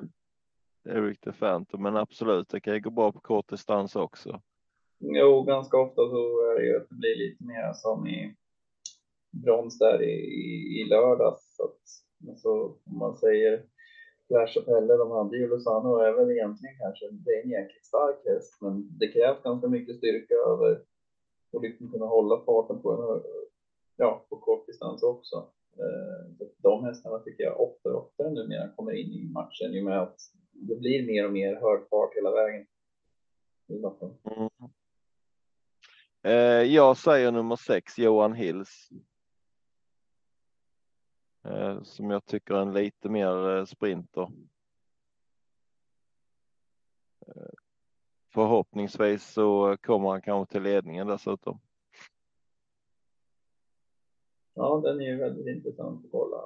[0.90, 4.42] Eric the Phantom, men absolut, det kan ju gå bra på kort distans också.
[5.00, 8.36] Jo, ganska ofta så är det ju att det blir lite mer som i
[9.30, 11.56] brons där i, i, i lördags.
[11.56, 11.80] Så att,
[12.30, 12.50] alltså,
[12.86, 13.64] om man säger
[14.28, 17.86] Flash och Pelle, de hade ju Lozano är väl egentligen kanske, det är en jäkligt
[17.86, 20.82] stark häst, men det krävs ganska mycket styrka över
[21.58, 23.24] och liksom kunna hålla farten på en
[23.98, 25.36] ja, på kort distans också.
[25.74, 29.86] Eh, de hästarna tycker jag oftare och oftare numera kommer in i matchen i och
[29.86, 30.20] med att
[30.52, 32.68] det blir mer och mer hög fart hela vägen.
[33.70, 34.50] Mm.
[36.24, 38.90] Eh, jag säger nummer sex, Johan Hills.
[41.44, 44.32] Eh, som jag tycker är en lite mer eh, sprinter
[47.28, 47.67] eh,
[48.38, 51.60] förhoppningsvis så kommer han kanske till ledningen dessutom.
[54.54, 56.42] ja, den är ju väldigt intressant att kolla.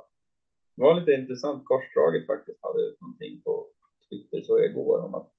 [0.75, 1.65] Det var lite intressant.
[1.65, 3.67] Korsdraget faktiskt hade ut någonting på
[4.09, 5.29] Twitter så igår om att,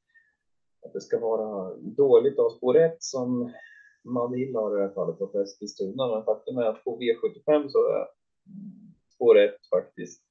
[0.87, 3.53] att det ska vara dåligt av spår 1 som
[4.03, 6.09] Madhill har i det här fallet på Eskilstuna.
[6.09, 8.07] Men faktum är att på V75 så är
[9.15, 10.23] spår 1 faktiskt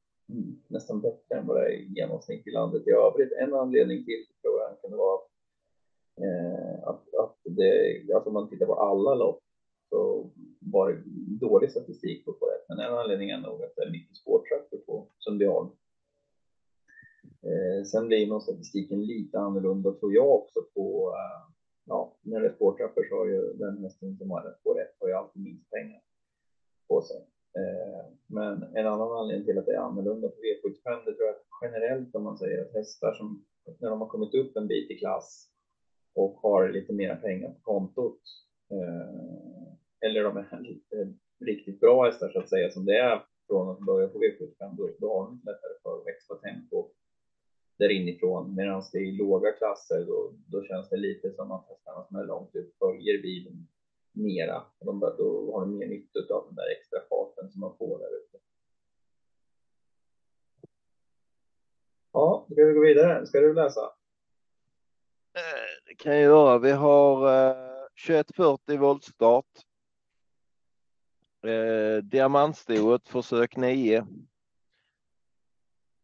[0.68, 3.32] nästan bättre än vad det är i genomsnitt i landet i övrigt.
[3.32, 5.31] En anledning till tror jag kan vara
[6.24, 9.44] eh, att, att det, alltså om man tittar på alla lopp
[9.90, 11.02] så var det
[11.48, 12.76] dålig statistik på det.
[12.76, 15.70] Men en anledning är nog att det är mycket spårtraktor på Sundbyholm.
[17.44, 21.54] Eh, sen blir nog statistiken lite annorlunda tror jag också på, eh,
[21.86, 24.96] ja, när det är spårtrappor så har ju den hästen som har ett spår rätt
[25.00, 26.02] har ju alltid minst pengar
[26.88, 27.18] på sig.
[27.60, 31.36] Eh, men en annan anledning till att det är annorlunda på V75, det tror jag
[31.36, 33.46] att generellt om man säger att hästar som
[33.80, 35.51] när de har kommit upp en bit i klass
[36.14, 38.20] och har lite mer pengar på kontot
[38.72, 43.70] eh, eller de är lite riktigt bra hästar så att säga som det är från
[43.70, 46.90] att börja på V75 då, då har de lättare för att växla tempo
[47.78, 51.68] där inifrån medan det är i låga klasser då, då känns det lite som att
[51.70, 53.68] hästarna som är långt ut följer bilen
[54.12, 54.64] mera.
[54.80, 58.18] De, då har de mer nytta av den där extra farten som man får där
[58.18, 58.38] ute.
[62.12, 63.26] Ja, ska vi gå vidare?
[63.26, 63.82] Ska du läsa?
[65.34, 66.58] Eh, det kan jag göra.
[66.58, 67.56] Vi har eh,
[68.06, 69.46] 2140 voltstart.
[71.44, 73.98] Eh, diamantstoet försök 9.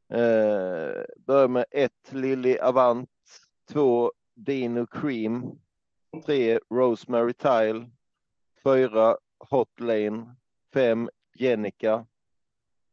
[0.10, 3.10] Eh, börjar med 1 Lily Avant,
[3.70, 5.60] 2 Dino Cream,
[6.26, 7.90] 3 Rosemary Tile,
[8.64, 10.36] 4 Hot Lane,
[10.74, 12.06] 5 Jenica,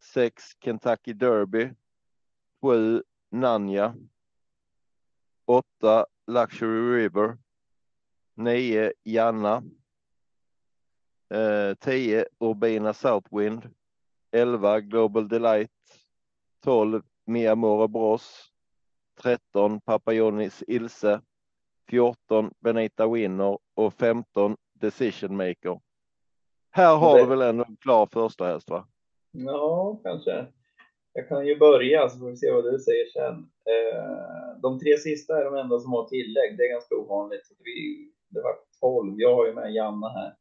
[0.00, 1.70] 6 Kentucky Derby,
[2.62, 3.94] 7 Nanja,
[5.44, 7.38] 8 Luxury River,
[8.34, 9.62] 9 Janna,
[11.30, 13.74] eh, 10 Urbina Southwind,
[14.32, 15.70] 11 Global Delight,
[16.64, 18.52] 12 Mia Mora Bros,
[19.22, 21.20] 13 Papajonis Ilse,
[21.88, 23.58] 14 Benita Winner.
[23.74, 25.80] och 15 Decision Maker.
[26.70, 27.22] Här har det...
[27.22, 28.86] du väl ändå en klar första häst va?
[29.30, 30.46] Ja, kanske.
[31.16, 33.34] Jag kan ju börja så får vi se vad du säger sen.
[33.72, 36.56] Eh, de tre sista är de enda som har tillägg.
[36.56, 37.46] Det är ganska ovanligt.
[37.46, 39.14] Så vi, det var 12.
[39.20, 40.36] Jag har ju med Janna här.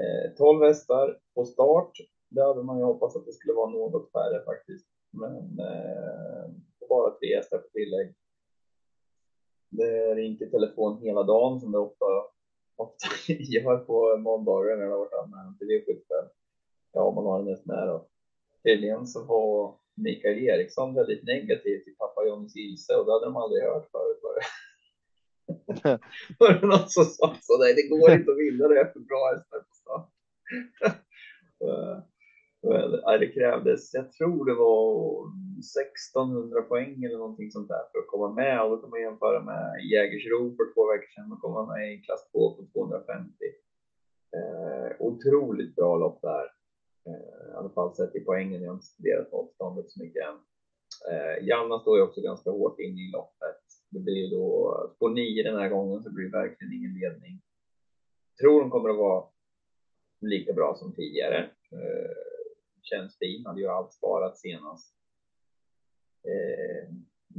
[0.00, 1.92] Eh, 12 hästar på start.
[2.28, 4.86] Det hade man ju hoppats att det skulle vara något färre faktiskt.
[5.10, 6.50] Men eh,
[6.88, 8.14] bara tre hästar på tillägg.
[9.70, 12.06] Det ringer telefon hela dagen som det ofta,
[12.76, 16.28] ofta gör på måndagar när det har varit anmälan till V75.
[16.92, 18.06] Ja, man har en häst med då.
[18.64, 23.36] Tydligen så var Mikael Eriksson väldigt negativ till pappa Johnnys Ilse och det hade de
[23.36, 24.20] aldrig hört förut.
[24.22, 24.44] Var det,
[26.38, 27.58] var det något som sa så?
[27.58, 30.08] Nej, det går inte att vinna det efter bra hästar på start.
[33.22, 34.82] det krävdes, jag tror det var
[35.58, 39.40] 1600 poäng eller någonting sånt där för att komma med och då kan man jämföra
[39.50, 43.32] med Jägersro för två veckor sedan och komma med i klass 2 på 250.
[44.38, 46.46] Eh, otroligt bra lopp där.
[47.06, 48.62] Eh, I alla fall sett i poängen.
[48.62, 50.38] Jag har inte studerat motståndet så mycket än.
[51.40, 53.62] Janna står ju också ganska hårt inne i loppet.
[53.90, 57.42] Det blir ju då på nio den här gången så blir det verkligen ingen ledning.
[58.40, 59.24] Tror hon kommer att vara
[60.20, 61.50] lika bra som tidigare.
[61.72, 62.16] Eh,
[62.82, 64.94] känns fin, hade ju allt sparat senast.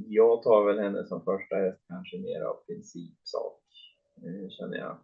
[0.08, 3.62] Jag tar väl henne som första häst kanske mer av principsak,
[4.50, 4.98] känner jag.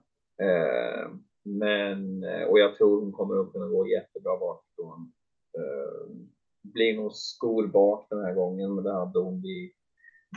[1.44, 5.12] Men, eh, och jag tror hon kommer att kunna gå jättebra bakifrån.
[5.58, 6.16] Eh,
[6.62, 9.72] blir nog skor bak den här gången, men det hade hon vid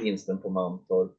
[0.03, 1.17] vinsten på Mantorp.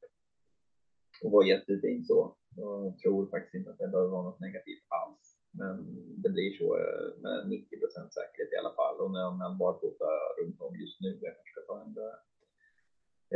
[1.24, 2.36] Och var jättefin så.
[2.56, 5.38] Jag tror faktiskt inte att det behöver vara något negativt alls.
[5.52, 5.76] Men
[6.24, 8.96] det blir så eh, med 90 procent säkerhet i alla fall.
[9.00, 10.06] Och när man barfota
[10.42, 12.16] runt om just nu, jag kanske ska ta en där.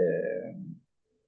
[0.01, 0.55] Eh,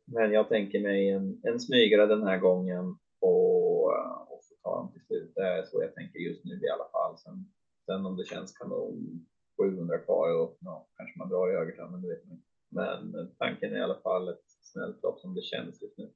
[0.05, 4.28] men jag tänker mig en, en smygare den här gången och, eh,
[4.63, 5.31] ta dem till slut.
[5.35, 7.17] Det är så jag tänker just nu i alla fall.
[7.17, 7.51] Sen,
[7.85, 9.25] sen om det känns kanon
[9.57, 13.73] 700 kvar och ja, kanske man drar i högertammen, det vet man Men eh, tanken
[13.73, 16.11] är i alla fall ett snällt lopp som det känns just nu.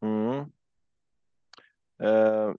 [0.00, 0.50] Mm.
[1.98, 2.54] Eh,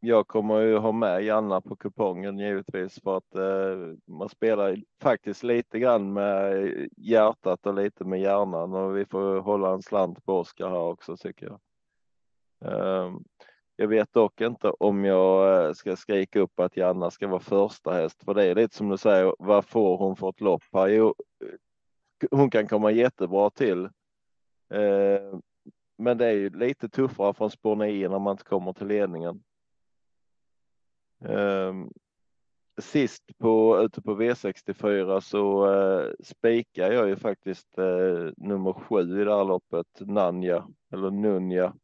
[0.00, 5.42] jag kommer ju ha med Janna på kupongen givetvis för att eh, man spelar faktiskt
[5.42, 10.38] lite grann med hjärtat och lite med hjärnan och vi får hålla en slant på
[10.38, 11.60] Oskar här också tycker jag.
[12.60, 13.24] Ehm,
[13.76, 17.92] jag vet dock inte om jag eh, ska skrika upp att Janna ska vara första
[17.92, 19.34] häst för det är lite som du säger.
[19.38, 20.88] Vad får hon för ett lopp här?
[20.88, 21.14] Jo,
[21.44, 23.88] eh, hon kan komma jättebra till.
[24.70, 25.42] Ehm,
[25.98, 29.42] men det är ju lite tuffare från spår 9 när man inte kommer till ledningen.
[31.24, 31.90] Ehm,
[32.80, 37.76] sist på ute på V64 så eh, spikar jag ju faktiskt
[38.36, 41.74] nummer sju i det här loppet, Nanja eller Nunja.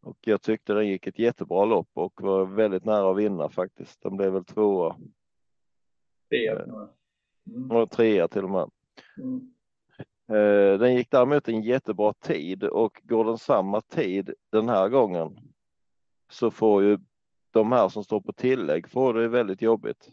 [0.00, 4.02] Och jag tyckte den gick ett jättebra lopp och var väldigt nära att vinna faktiskt.
[4.02, 4.96] Den blev väl tvåa.
[6.30, 6.64] Trea.
[7.46, 7.70] Mm.
[7.70, 8.70] Och trea till och med.
[9.18, 9.54] Mm.
[10.32, 15.38] Uh, den gick däremot en jättebra tid och går den samma tid den här gången
[16.30, 16.98] så får ju
[17.50, 20.10] de här som står på tillägg får det väldigt jobbigt.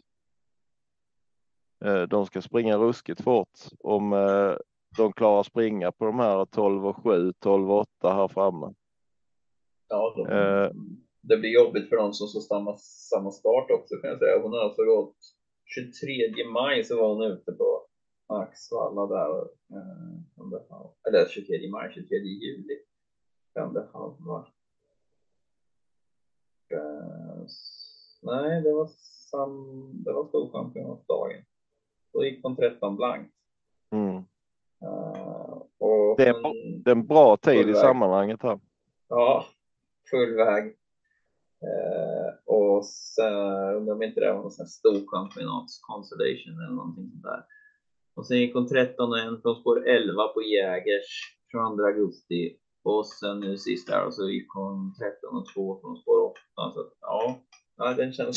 [1.84, 4.52] Eh, de ska springa ruskigt fort om eh,
[4.96, 8.74] de klarar springa på de här 12 och 7, 12 och 8 här framme.
[9.88, 10.70] Ja, de, eh,
[11.20, 14.42] det blir jobbigt för dem som står samma, samma start också kan jag säga.
[14.42, 15.16] Hon har alltså gått
[15.64, 17.86] 23 maj så var hon ute på
[18.26, 19.40] Axvalla där.
[19.70, 20.18] Eh,
[21.08, 22.78] eller 23 maj, 23 juli
[23.54, 24.54] kan det ha varit.
[26.70, 27.46] Eh,
[28.22, 28.86] nej, det var,
[29.30, 31.44] sam, det var storchampionatsdagen.
[32.12, 33.34] Då gick de 13 blankt.
[33.90, 34.16] Mm.
[34.82, 38.60] Uh, det är en bra tid i sammanhanget här.
[39.08, 39.46] Ja,
[40.10, 40.64] full väg.
[41.68, 43.34] Eh, och sen,
[43.76, 47.44] undrar om inte det var någon sån här storchampionats consolation eller någonting sånt där.
[48.14, 51.10] Och sen gick hon 13 och en från spår 11 på Jägers
[51.52, 55.96] 22 augusti och sen nu sist där och så gick hon 13 och 2 från
[55.96, 56.40] spår 8.
[56.54, 57.40] Så att, ja,
[57.76, 58.36] ja, den känns.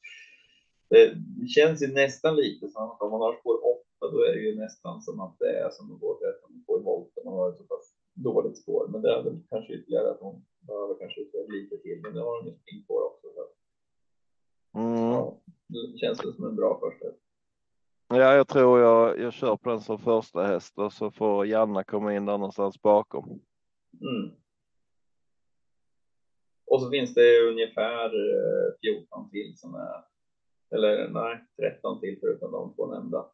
[0.90, 1.14] det
[1.48, 3.58] känns ju nästan lite som att om man har spår
[4.00, 6.66] 8 då är det ju nästan som att det är som att gå 13 och
[6.66, 7.24] 2 i volten.
[7.24, 10.44] Man har ett så pass dåligt spår, men det är väl kanske ytterligare att hon
[10.60, 12.00] behöver kanske ytterligare lite till.
[12.02, 13.26] Men det har hon ju springspår också.
[13.34, 13.42] Så.
[14.78, 15.10] Mm.
[15.10, 17.06] Ja, det känns det som en bra första
[18.12, 21.84] Ja, jag tror jag, jag kör på den som första häst och så får Janna
[21.84, 23.40] komma in där någonstans bakom.
[24.00, 24.30] Mm.
[26.66, 28.10] Och så finns det ungefär
[28.80, 30.04] 14 eh, till som är,
[30.74, 33.26] eller nej, 13 till förutom de två nämnda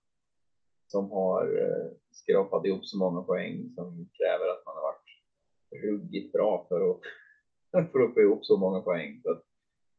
[0.87, 4.96] som har eh, skrapat ihop så många poäng som kräver att man har varit
[5.83, 7.01] ruggigt bra för att,
[7.93, 9.21] för att få ihop så många poäng.
[9.23, 9.43] Så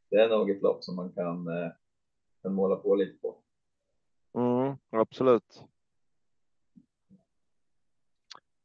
[0.10, 1.72] det är nog ett lopp som man kan, eh,
[2.42, 3.38] kan måla på lite på.
[4.34, 5.64] Mm, absolut.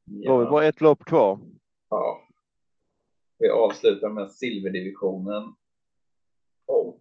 [0.05, 0.31] Ja.
[0.31, 1.39] Då har vi bara ett lopp kvar.
[1.89, 2.29] Ja.
[3.39, 5.55] Vi avslutar med silverdivisionen.
[6.67, 7.01] Och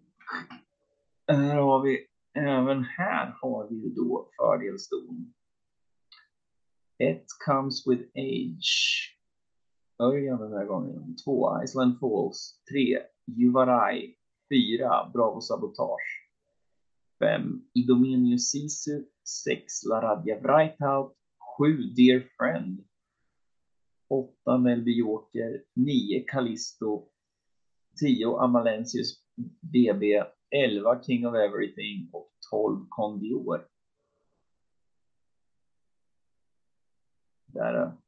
[1.26, 5.34] här har vi, även här har vi då fördelston.
[6.98, 9.16] Ett comes with age.
[10.02, 11.16] Örjan den här gången.
[11.24, 12.60] Två Island Falls.
[12.70, 14.14] Tre Juvarai.
[14.48, 16.22] Fyra Bravo Sabotage.
[17.22, 21.16] 5 Idomenius Sisu, 6 Laradja Breithout,
[21.58, 22.84] 7 Dear Friend,
[24.08, 27.08] 8 Melby Joker, 9 Callisto,
[28.00, 29.22] 10 Amalensius
[29.60, 33.68] BB, 11 King of Everything och 12 Condior.
[37.46, 38.01] Där.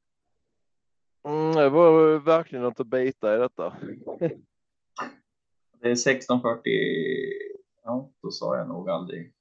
[1.24, 3.76] Mm, det var verkligen något att bita i detta.
[5.80, 6.70] det är 1640
[7.84, 9.32] Ja, då sa jag nog aldrig.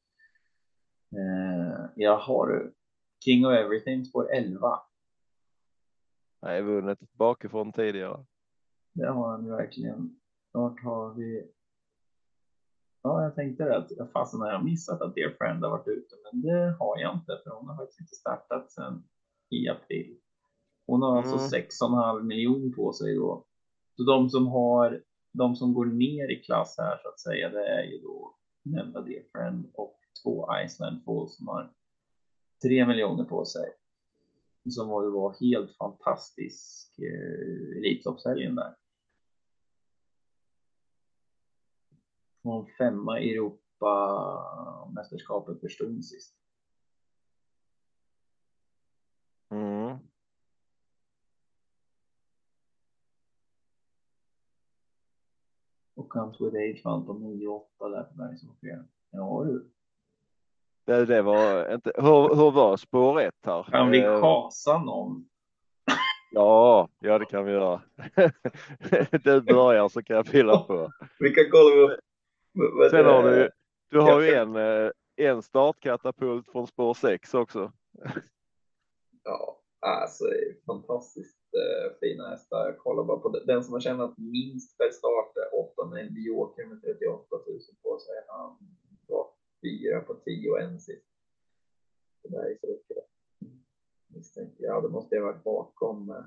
[1.11, 2.71] Eh, jag har
[3.25, 4.79] King of Everything spår 11.
[6.41, 8.25] Nej, vunnit bakifrån tidigare.
[8.93, 10.19] Det har han verkligen.
[10.51, 11.51] Vart har vi?
[13.01, 16.41] Ja, jag tänkte att fasen har jag missat att Dear Friend har varit ute, men
[16.41, 19.03] det har jag inte för hon har faktiskt inte startat sedan
[19.49, 20.19] i april.
[20.85, 21.43] Hon har alltså mm.
[21.43, 23.45] alltså 6,5 miljoner på sig då.
[23.95, 25.03] Så de som har
[25.33, 29.01] de som går ner i klass här så att säga, det är ju då nämnda
[29.01, 31.73] Dear Friend och två Iceland Falls som har
[32.61, 33.73] tre miljoner på sig.
[34.69, 38.75] Som var ju var helt fantastisk eh, Elitloppshelgen där.
[42.41, 43.61] Och femma i Europa
[44.95, 46.35] mästerskapet för stund sist.
[49.49, 49.97] Mm.
[56.02, 58.83] och Comes With Age vann på 9-8 där på Bergsåker.
[59.11, 59.69] Ja du.
[60.85, 63.63] Det, det var inte, hur, hur var spår 1 här?
[63.63, 65.29] Kan vi eh, kasa någon?
[66.31, 67.81] Ja, ja det kan vi göra.
[69.23, 70.91] du börjar så kan jag fylla på.
[71.19, 71.97] Vi kan kolla.
[72.89, 73.49] Sen har du,
[73.89, 77.71] du har ju en, eh, en startkatapult från spår 6 också.
[79.23, 80.25] Ja, alltså
[80.65, 81.42] fantastiskt eh,
[81.99, 82.65] fina hästar.
[82.65, 86.65] Jag kollar bara på den som har tjänat minst per start är 8 med Joker
[86.65, 88.15] med 38 000 på sig.
[88.27, 88.57] Han
[89.07, 89.27] var
[89.61, 91.05] fyra på 10 och en sist.
[92.23, 92.97] Det där är så mycket.
[94.07, 94.83] Misstänker jag.
[94.83, 96.23] Det måste jag varit bakom eh,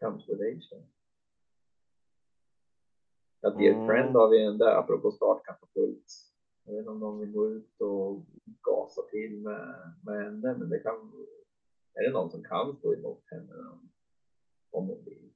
[0.00, 0.82] Comes with Age.
[3.40, 3.86] Ja, Dear mm.
[3.86, 6.04] Friend har vi en där, apropå startkatapult.
[6.64, 8.24] Jag vet inte om de vill gå ut och
[8.62, 11.12] gasa till med, med henne, men det kan.
[11.94, 13.54] Är det någon som kan stå emot henne
[14.70, 15.30] om hon vill?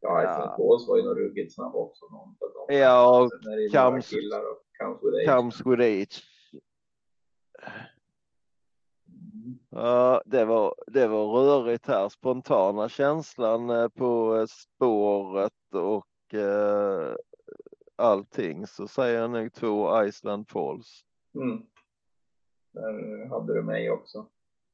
[0.00, 0.56] Ja, ja.
[0.88, 2.04] Var ju nog ruggigt snabb också.
[2.10, 3.30] Någon, någon ja, och
[3.72, 4.10] comes,
[5.26, 6.02] comes with age.
[6.02, 6.24] Age.
[9.70, 12.08] Ja, det var, det var rörigt här.
[12.08, 17.14] Spontana känslan eh, på spåret och eh,
[17.96, 21.04] allting så säger jag nog två Iceland Falls.
[21.34, 21.62] Mm.
[22.72, 24.26] Där hade du mig också.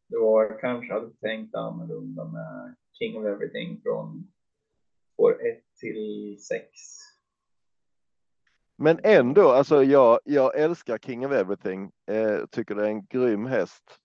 [0.07, 4.33] Det var kanske hade tänkt annorlunda med King of Everything från
[5.17, 6.69] år 1 till 6.
[8.77, 11.91] Men ändå, alltså jag, jag älskar King of Everything.
[12.07, 13.99] Eh, tycker det är en grym häst.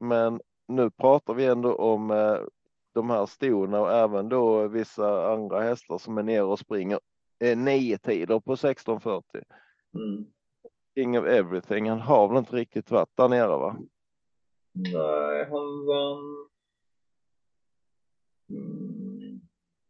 [0.00, 2.38] Men nu pratar vi ändå om eh,
[2.94, 7.00] de här stona och även då vissa andra hästar som är nere och springer
[7.38, 9.42] eh, nio tider på 1640.
[9.94, 10.26] Mm.
[10.94, 13.76] King of Everything, han har väl inte riktigt varit där nere va?
[14.74, 16.48] Nej, han vann.
[18.50, 19.40] Mm.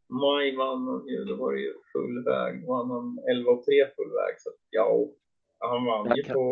[0.08, 2.66] Maj vann han ju, då var det ju full väg.
[2.66, 4.34] Vann han 11 och 3 full väg.
[4.40, 5.06] Så ja,
[5.58, 6.42] han vann, ju på,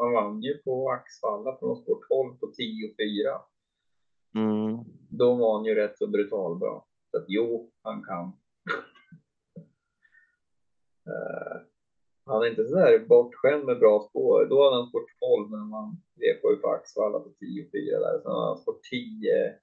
[0.00, 3.40] han vann ju på Axvalla från spår 12 på 10-4.
[4.34, 4.84] Mm.
[5.10, 6.86] Då var han ju rätt så brutal bra.
[7.10, 8.24] Så att jo, han kan.
[11.08, 11.62] uh,
[12.24, 14.46] han är inte så där bortskämd med bra spår.
[14.50, 15.04] Då hade han spår
[15.36, 18.20] 12 när man V7 på Axvalla på 10-4 där.
[18.22, 19.58] Sen hade han spår 10,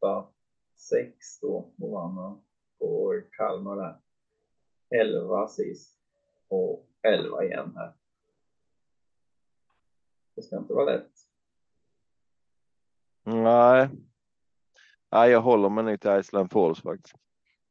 [0.00, 0.26] 8,
[0.76, 1.72] 6 då.
[1.76, 2.40] Då vann han
[2.78, 4.00] på Kalmar där.
[5.00, 5.98] 11 sist
[6.48, 7.92] och 11 igen här.
[10.34, 11.12] Det ska inte vara lätt.
[13.24, 13.88] Nej.
[15.12, 17.16] Nej, jag håller mig nu till Iceland Falls faktiskt.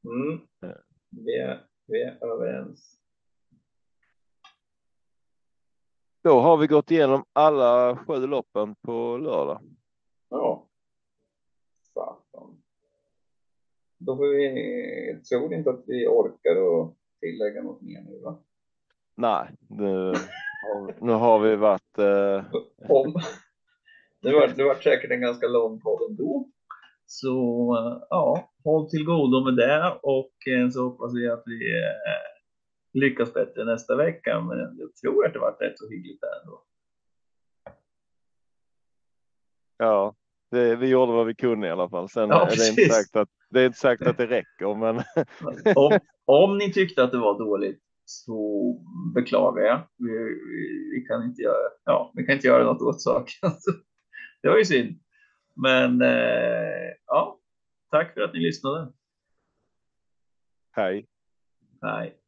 [0.03, 0.39] Mm.
[1.09, 3.00] Vi, är, vi är överens.
[6.23, 9.61] Då har vi gått igenom alla sju loppen på lördag.
[10.29, 10.67] Ja.
[11.93, 12.61] Satan.
[13.97, 18.37] Då får vi, tror inte att vi orkar att tillägga något mer nu va?
[19.15, 20.15] Nej, det
[20.99, 21.97] nu har vi varit...
[21.97, 22.45] Eh...
[22.89, 23.13] Om.
[24.21, 26.49] Det var, det var säkert en ganska lång podd ändå.
[27.05, 27.37] Så
[27.77, 32.30] eh, ja, håll till godo med det och eh, så hoppas vi att vi eh,
[32.93, 34.41] lyckas bättre nästa vecka.
[34.41, 36.63] Men jag tror att det var rätt så hyggligt där ändå.
[39.77, 40.15] Ja,
[40.51, 42.09] det, vi gjorde vad vi kunde i alla fall.
[42.09, 44.95] Sen ja, är det inte sagt att det är inte sagt att det räcker, men.
[45.75, 48.73] om, om ni tyckte att det var dåligt så
[49.15, 49.87] beklagar jag.
[49.97, 53.51] Vi, vi, vi, kan inte göra, ja, vi kan inte göra något åt saken.
[54.41, 54.99] det var ju synd.
[55.55, 57.39] Men eh, ja,
[57.91, 58.91] tack för att ni lyssnade.
[60.71, 61.07] Hej.
[61.81, 62.20] Hej.